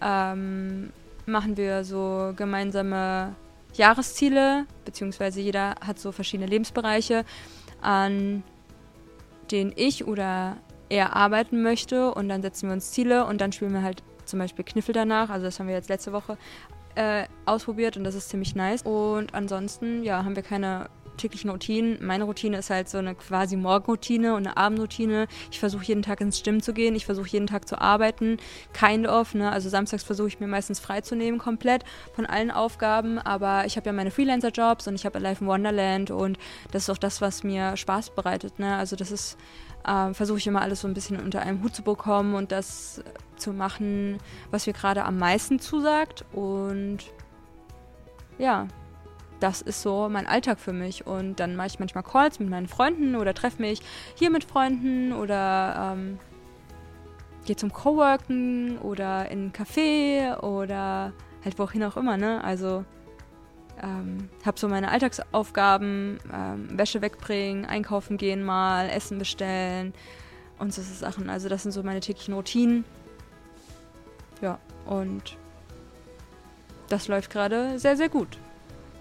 ähm, 0.01 0.91
machen 1.27 1.57
wir 1.57 1.83
so 1.83 2.33
gemeinsame 2.37 3.35
Jahresziele, 3.75 4.67
beziehungsweise 4.85 5.41
jeder 5.41 5.75
hat 5.85 5.99
so 5.99 6.13
verschiedene 6.13 6.49
Lebensbereiche, 6.49 7.25
an 7.81 8.45
denen 9.51 9.73
ich 9.75 10.07
oder 10.07 10.57
er 10.89 11.17
arbeiten 11.17 11.63
möchte 11.63 12.13
und 12.15 12.29
dann 12.29 12.43
setzen 12.43 12.69
wir 12.69 12.75
uns 12.75 12.93
Ziele 12.93 13.27
und 13.27 13.41
dann 13.41 13.53
spielen 13.53 13.73
wir 13.73 13.83
halt 13.83 14.03
zum 14.25 14.39
Beispiel 14.39 14.65
Kniffel 14.65 14.93
danach. 14.95 15.31
Also 15.31 15.47
das 15.47 15.59
haben 15.59 15.67
wir 15.67 15.75
jetzt 15.75 15.89
letzte 15.89 16.13
Woche 16.13 16.39
äh, 16.99 17.29
ausprobiert 17.47 17.97
und 17.97 18.03
das 18.03 18.17
ist 18.17 18.29
ziemlich 18.29 18.57
nice. 18.57 18.83
Und 18.83 19.33
ansonsten, 19.33 20.03
ja, 20.03 20.25
haben 20.25 20.35
wir 20.35 20.43
keine 20.43 20.91
täglichen 21.17 21.51
Routinen. 21.51 21.99
Meine 22.05 22.25
Routine 22.25 22.59
ist 22.59 22.71
halt 22.71 22.89
so 22.89 22.99
eine 22.99 23.15
quasi 23.15 23.57
Morgenroutine 23.57 24.35
und 24.35 24.47
eine 24.47 24.57
Abendroutine. 24.57 25.27
Ich 25.51 25.61
versuche 25.61 25.85
jeden 25.85 26.03
Tag 26.03 26.21
ins 26.21 26.39
Stimmen 26.39 26.63
zu 26.63 26.73
gehen. 26.73 26.95
Ich 26.95 27.07
versuche 27.07 27.29
jeden 27.29 27.47
Tag 27.47 27.69
zu 27.69 27.81
arbeiten. 27.81 28.39
Kind 28.73 29.07
of, 29.07 29.35
ne? 29.35 29.51
Also 29.53 29.69
samstags 29.69 30.05
versuche 30.05 30.29
ich 30.29 30.41
mir 30.41 30.47
meistens 30.47 30.81
freizunehmen 30.81 31.39
komplett 31.39 31.85
von 32.15 32.25
allen 32.25 32.51
Aufgaben. 32.51 33.19
Aber 33.19 33.65
ich 33.67 33.77
habe 33.77 33.87
ja 33.87 33.93
meine 33.93 34.11
Freelancer-Jobs 34.11 34.89
und 34.89 34.95
ich 34.95 35.05
habe 35.05 35.19
Life 35.19 35.43
in 35.43 35.49
Wonderland 35.49 36.11
und 36.11 36.39
das 36.71 36.85
ist 36.85 36.91
auch 36.91 36.99
das, 36.99 37.21
was 37.21 37.43
mir 37.43 37.77
Spaß 37.77 38.11
bereitet, 38.11 38.59
ne? 38.59 38.77
Also 38.77 38.97
das 38.97 39.11
ist 39.11 39.37
äh, 39.87 40.13
versuche 40.15 40.39
ich 40.39 40.47
immer 40.47 40.63
alles 40.63 40.81
so 40.81 40.89
ein 40.89 40.95
bisschen 40.95 41.21
unter 41.21 41.43
einem 41.43 41.63
Hut 41.63 41.75
zu 41.75 41.83
bekommen 41.83 42.35
und 42.35 42.53
das 42.53 43.03
zu 43.37 43.53
machen, 43.53 44.19
was 44.51 44.67
mir 44.67 44.73
gerade 44.73 45.05
am 45.05 45.19
meisten 45.19 45.59
zusagt. 45.59 46.25
Und 46.33 46.99
ja, 48.39 48.69
das 49.41 49.63
ist 49.63 49.83
so 49.83 50.09
mein 50.09 50.27
Alltag 50.27 50.59
für 50.59 50.73
mich. 50.73 51.07
Und 51.07 51.41
dann 51.41 51.57
mache 51.57 51.69
ich 51.69 51.79
manchmal 51.79 52.05
Calls 52.05 52.39
mit 52.39 52.49
meinen 52.49 52.69
Freunden 52.69 53.17
oder 53.17 53.35
treffe 53.35 53.63
mich 53.63 53.81
hier 54.15 54.31
mit 54.31 54.45
Freunden 54.45 55.13
oder 55.13 55.95
ähm, 55.95 56.19
gehe 57.45 57.57
zum 57.57 57.73
Coworken 57.73 58.79
oder 58.79 59.31
in 59.31 59.47
ein 59.47 59.53
Café 59.53 60.39
oder 60.41 61.13
halt 61.45 61.59
wohin 61.59 61.85
auch 61.85 61.97
immer, 61.97 62.17
ne? 62.17 62.43
Also 62.45 62.85
ähm, 63.83 64.29
habe 64.45 64.59
so 64.59 64.69
meine 64.69 64.91
Alltagsaufgaben, 64.91 66.19
ähm, 66.33 66.79
Wäsche 66.79 67.01
wegbringen, 67.03 67.65
einkaufen 67.65 68.17
gehen 68.17 68.45
mal, 68.45 68.89
Essen 68.89 69.19
bestellen 69.19 69.95
und 70.59 70.73
so 70.73 70.83
Sachen. 70.83 71.31
Also 71.31 71.49
das 71.49 71.63
sind 71.63 71.73
so 71.73 71.83
meine 71.83 72.01
täglichen 72.01 72.35
Routinen. 72.35 72.85
Ja, 74.41 74.59
und 74.87 75.37
das 76.89 77.09
läuft 77.09 77.31
gerade 77.31 77.79
sehr, 77.79 77.97
sehr 77.97 78.09
gut. 78.09 78.39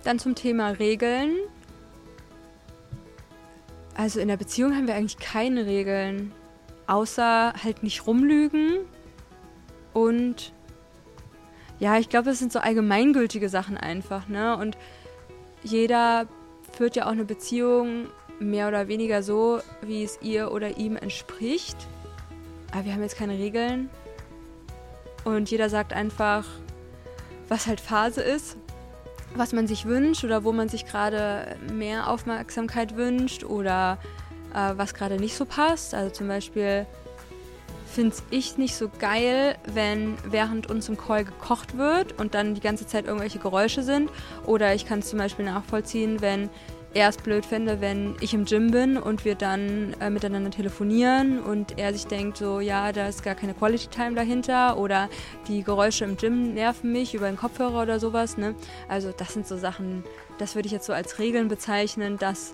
Dann 0.03 0.19
zum 0.19 0.35
Thema 0.35 0.69
Regeln. 0.69 1.35
Also 3.95 4.19
in 4.19 4.27
der 4.27 4.37
Beziehung 4.37 4.75
haben 4.75 4.87
wir 4.87 4.95
eigentlich 4.95 5.17
keine 5.17 5.65
Regeln, 5.65 6.31
außer 6.85 7.53
halt 7.63 7.81
nicht 7.81 8.05
rumlügen 8.05 8.79
und 9.93 10.53
ja, 11.79 11.97
ich 11.97 12.09
glaube, 12.09 12.31
es 12.31 12.39
sind 12.39 12.51
so 12.51 12.59
allgemeingültige 12.59 13.49
Sachen 13.49 13.77
einfach, 13.77 14.27
ne? 14.27 14.57
Und 14.57 14.77
jeder 15.63 16.27
führt 16.75 16.95
ja 16.95 17.05
auch 17.05 17.11
eine 17.11 17.25
Beziehung 17.25 18.07
mehr 18.39 18.67
oder 18.67 18.87
weniger 18.87 19.23
so, 19.23 19.59
wie 19.81 20.03
es 20.03 20.19
ihr 20.21 20.51
oder 20.51 20.77
ihm 20.77 20.95
entspricht. 20.95 21.77
Aber 22.71 22.85
wir 22.85 22.93
haben 22.93 23.01
jetzt 23.01 23.17
keine 23.17 23.37
Regeln. 23.37 23.89
Und 25.23 25.49
jeder 25.49 25.69
sagt 25.69 25.93
einfach, 25.93 26.45
was 27.49 27.67
halt 27.67 27.81
Phase 27.81 28.21
ist, 28.21 28.57
was 29.35 29.53
man 29.53 29.67
sich 29.67 29.85
wünscht 29.85 30.23
oder 30.23 30.43
wo 30.43 30.51
man 30.51 30.69
sich 30.69 30.85
gerade 30.85 31.57
mehr 31.73 32.09
Aufmerksamkeit 32.09 32.95
wünscht 32.95 33.43
oder 33.43 33.97
äh, 34.53 34.73
was 34.75 34.93
gerade 34.93 35.17
nicht 35.17 35.35
so 35.35 35.45
passt. 35.45 35.93
Also 35.93 36.11
zum 36.11 36.27
Beispiel 36.27 36.85
finde 37.97 38.15
ich 38.29 38.59
nicht 38.59 38.75
so 38.75 38.91
geil, 38.99 39.55
wenn 39.73 40.17
während 40.23 40.69
uns 40.69 40.87
im 40.87 40.97
Call 40.97 41.25
gekocht 41.25 41.79
wird 41.79 42.19
und 42.19 42.35
dann 42.35 42.53
die 42.53 42.61
ganze 42.61 42.85
Zeit 42.85 43.07
irgendwelche 43.07 43.39
Geräusche 43.39 43.81
sind. 43.81 44.11
Oder 44.45 44.75
ich 44.75 44.85
kann 44.85 44.99
es 44.99 45.09
zum 45.09 45.17
Beispiel 45.17 45.45
nachvollziehen, 45.45 46.21
wenn 46.21 46.51
er 46.93 47.09
es 47.09 47.17
blöd 47.17 47.43
fände, 47.43 47.81
wenn 47.81 48.13
ich 48.21 48.35
im 48.35 48.45
Gym 48.45 48.69
bin 48.69 48.97
und 48.97 49.25
wir 49.25 49.33
dann 49.33 49.95
äh, 49.99 50.11
miteinander 50.11 50.51
telefonieren 50.51 51.39
und 51.39 51.79
er 51.79 51.91
sich 51.91 52.05
denkt 52.05 52.37
so, 52.37 52.59
ja, 52.59 52.91
da 52.91 53.07
ist 53.07 53.23
gar 53.23 53.33
keine 53.33 53.55
Quality 53.55 53.87
Time 53.87 54.13
dahinter 54.13 54.77
oder 54.77 55.09
die 55.47 55.63
Geräusche 55.63 56.05
im 56.05 56.17
Gym 56.17 56.53
nerven 56.53 56.91
mich 56.91 57.15
über 57.15 57.25
den 57.25 57.35
Kopfhörer 57.35 57.81
oder 57.81 57.99
sowas. 57.99 58.37
Ne? 58.37 58.53
Also 58.87 59.11
das 59.11 59.33
sind 59.33 59.47
so 59.47 59.57
Sachen, 59.57 60.03
das 60.37 60.53
würde 60.53 60.67
ich 60.67 60.71
jetzt 60.71 60.85
so 60.85 60.93
als 60.93 61.17
Regeln 61.17 61.47
bezeichnen, 61.47 62.19
dass 62.19 62.53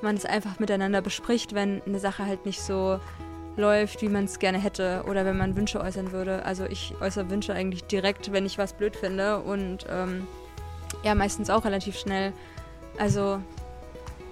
man 0.00 0.14
es 0.14 0.24
einfach 0.24 0.60
miteinander 0.60 1.00
bespricht, 1.00 1.54
wenn 1.54 1.82
eine 1.86 1.98
Sache 1.98 2.24
halt 2.24 2.46
nicht 2.46 2.60
so 2.60 3.00
läuft, 3.56 4.02
wie 4.02 4.08
man 4.08 4.24
es 4.24 4.38
gerne 4.38 4.58
hätte 4.58 5.04
oder 5.08 5.24
wenn 5.24 5.36
man 5.36 5.56
Wünsche 5.56 5.80
äußern 5.80 6.12
würde. 6.12 6.44
Also 6.44 6.64
ich 6.66 6.94
äußere 7.00 7.30
Wünsche 7.30 7.54
eigentlich 7.54 7.84
direkt, 7.84 8.32
wenn 8.32 8.46
ich 8.46 8.58
was 8.58 8.74
blöd 8.74 8.96
finde 8.96 9.38
und 9.38 9.86
ähm, 9.90 10.26
ja, 11.02 11.14
meistens 11.14 11.50
auch 11.50 11.64
relativ 11.64 11.98
schnell. 11.98 12.32
Also 12.98 13.40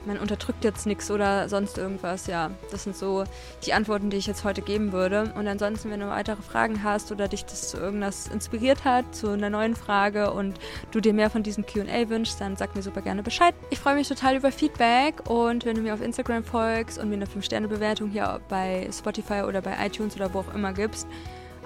man 0.07 0.19
unterdrückt 0.19 0.65
jetzt 0.65 0.87
nichts 0.87 1.11
oder 1.11 1.49
sonst 1.49 1.79
irgendwas. 1.79 2.27
Ja, 2.27 2.51
das 2.71 2.85
sind 2.85 2.97
so 2.97 3.25
die 3.65 3.73
Antworten, 3.73 4.11
die 4.11 4.17
ich 4.17 4.27
jetzt 4.27 4.45
heute 4.45 4.63
geben 4.63 4.93
würde. 4.93 5.33
Und 5.37 5.47
ansonsten, 5.47 5.91
wenn 5.91 6.01
du 6.01 6.09
weitere 6.09 6.43
Fragen 6.43 6.83
hast 6.83 7.13
oder 7.13 7.29
dich 7.29 7.45
das 7.45 7.71
zu 7.71 7.77
irgendwas 7.77 8.29
inspiriert 8.29 8.85
hat, 8.85 9.15
zu 9.15 9.31
einer 9.31 9.51
neuen 9.51 9.77
Frage 9.77 10.33
und 10.33 10.59
du 10.91 11.01
dir 11.01 11.13
mehr 11.13 11.31
von 11.31 11.43
diesem 11.43 11.65
QA 11.67 12.09
wünschst, 12.09 12.41
dann 12.41 12.57
sag 12.57 12.75
mir 12.75 12.83
super 12.83 13.03
gerne 13.03 13.23
Bescheid. 13.23 13.55
Ich 13.71 13.79
freue 13.79 13.95
mich 13.95 14.09
total 14.09 14.37
über 14.37 14.53
Feedback 14.53 15.29
und 15.29 15.65
wenn 15.65 15.77
du 15.77 15.83
mir 15.83 15.95
auf 15.95 16.03
Instagram 16.03 16.45
folgst 16.45 16.99
und 16.99 17.09
mir 17.09 17.17
eine 17.17 17.27
5-Sterne-Bewertung 17.27 18.11
hier 18.11 18.41
bei 18.49 18.89
Spotify 18.93 19.43
oder 19.43 19.61
bei 19.61 19.75
iTunes 19.85 20.17
oder 20.17 20.33
wo 20.33 20.41
auch 20.41 20.55
immer 20.55 20.73
gibst. 20.73 21.07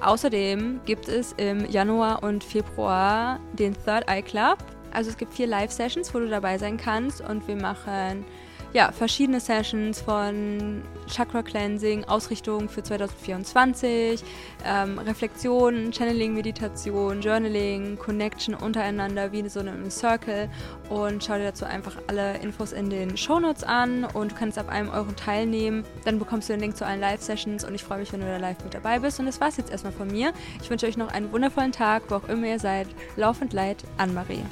Außerdem 0.01 0.81
gibt 0.85 1.09
es 1.09 1.33
im 1.39 1.69
Januar 1.69 2.23
und 2.23 2.45
Februar 2.45 3.41
den 3.53 3.75
Third 3.75 4.09
Eye 4.09 4.23
Club. 4.23 4.59
Also 4.93 5.11
es 5.11 5.17
gibt 5.17 5.35
vier 5.35 5.47
Live-Sessions, 5.47 6.13
wo 6.15 6.19
du 6.19 6.29
dabei 6.29 6.59
sein 6.59 6.77
kannst 6.77 7.21
und 7.21 7.47
wir 7.47 7.57
machen 7.57 8.25
ja, 8.73 8.93
verschiedene 8.93 9.41
Sessions 9.41 10.01
von 10.01 10.83
Chakra 11.09 11.43
Cleansing, 11.43 12.05
Ausrichtung 12.05 12.69
für 12.69 12.83
2024, 12.83 14.23
ähm, 14.65 14.99
Reflexion, 14.99 15.91
Channeling, 15.93 16.35
Meditation, 16.35 17.21
Journaling, 17.21 17.97
Connection 17.99 18.55
untereinander 18.55 19.33
wie 19.33 19.49
so 19.49 19.61
einem 19.61 19.91
Circle 19.91 20.51
und 20.91 21.25
schau 21.25 21.35
dir 21.35 21.45
dazu 21.45 21.65
einfach 21.65 21.97
alle 22.09 22.37
Infos 22.39 22.73
in 22.73 22.91
den 22.91 23.17
Shownotes 23.17 23.65
an 23.65 24.05
und 24.05 24.33
du 24.33 24.37
kannst 24.37 24.59
ab 24.59 24.69
einem 24.69 24.91
Euro 24.91 25.13
teilnehmen. 25.13 25.85
Dann 26.05 26.19
bekommst 26.19 26.49
du 26.49 26.53
den 26.53 26.61
Link 26.61 26.77
zu 26.77 26.85
allen 26.85 27.01
Live-Sessions 27.01 27.65
und 27.65 27.75
ich 27.75 27.83
freue 27.83 27.99
mich, 27.99 28.13
wenn 28.13 28.21
du 28.21 28.27
da 28.27 28.37
live 28.37 28.63
mit 28.65 28.75
dabei 28.75 28.99
bist. 28.99 29.19
Und 29.19 29.27
das 29.27 29.41
war's 29.41 29.57
jetzt 29.57 29.71
erstmal 29.71 29.93
von 29.93 30.09
mir. 30.09 30.33
Ich 30.63 30.69
wünsche 30.69 30.87
euch 30.87 30.97
noch 30.97 31.09
einen 31.09 31.33
wundervollen 31.33 31.73
Tag, 31.73 32.03
wo 32.09 32.17
auch 32.17 32.29
immer 32.29 32.47
ihr 32.47 32.59
seid. 32.59 32.89
Lauf 33.17 33.41
und 33.41 33.53
Leid, 33.53 33.85
Anne-Marie. 33.97 34.45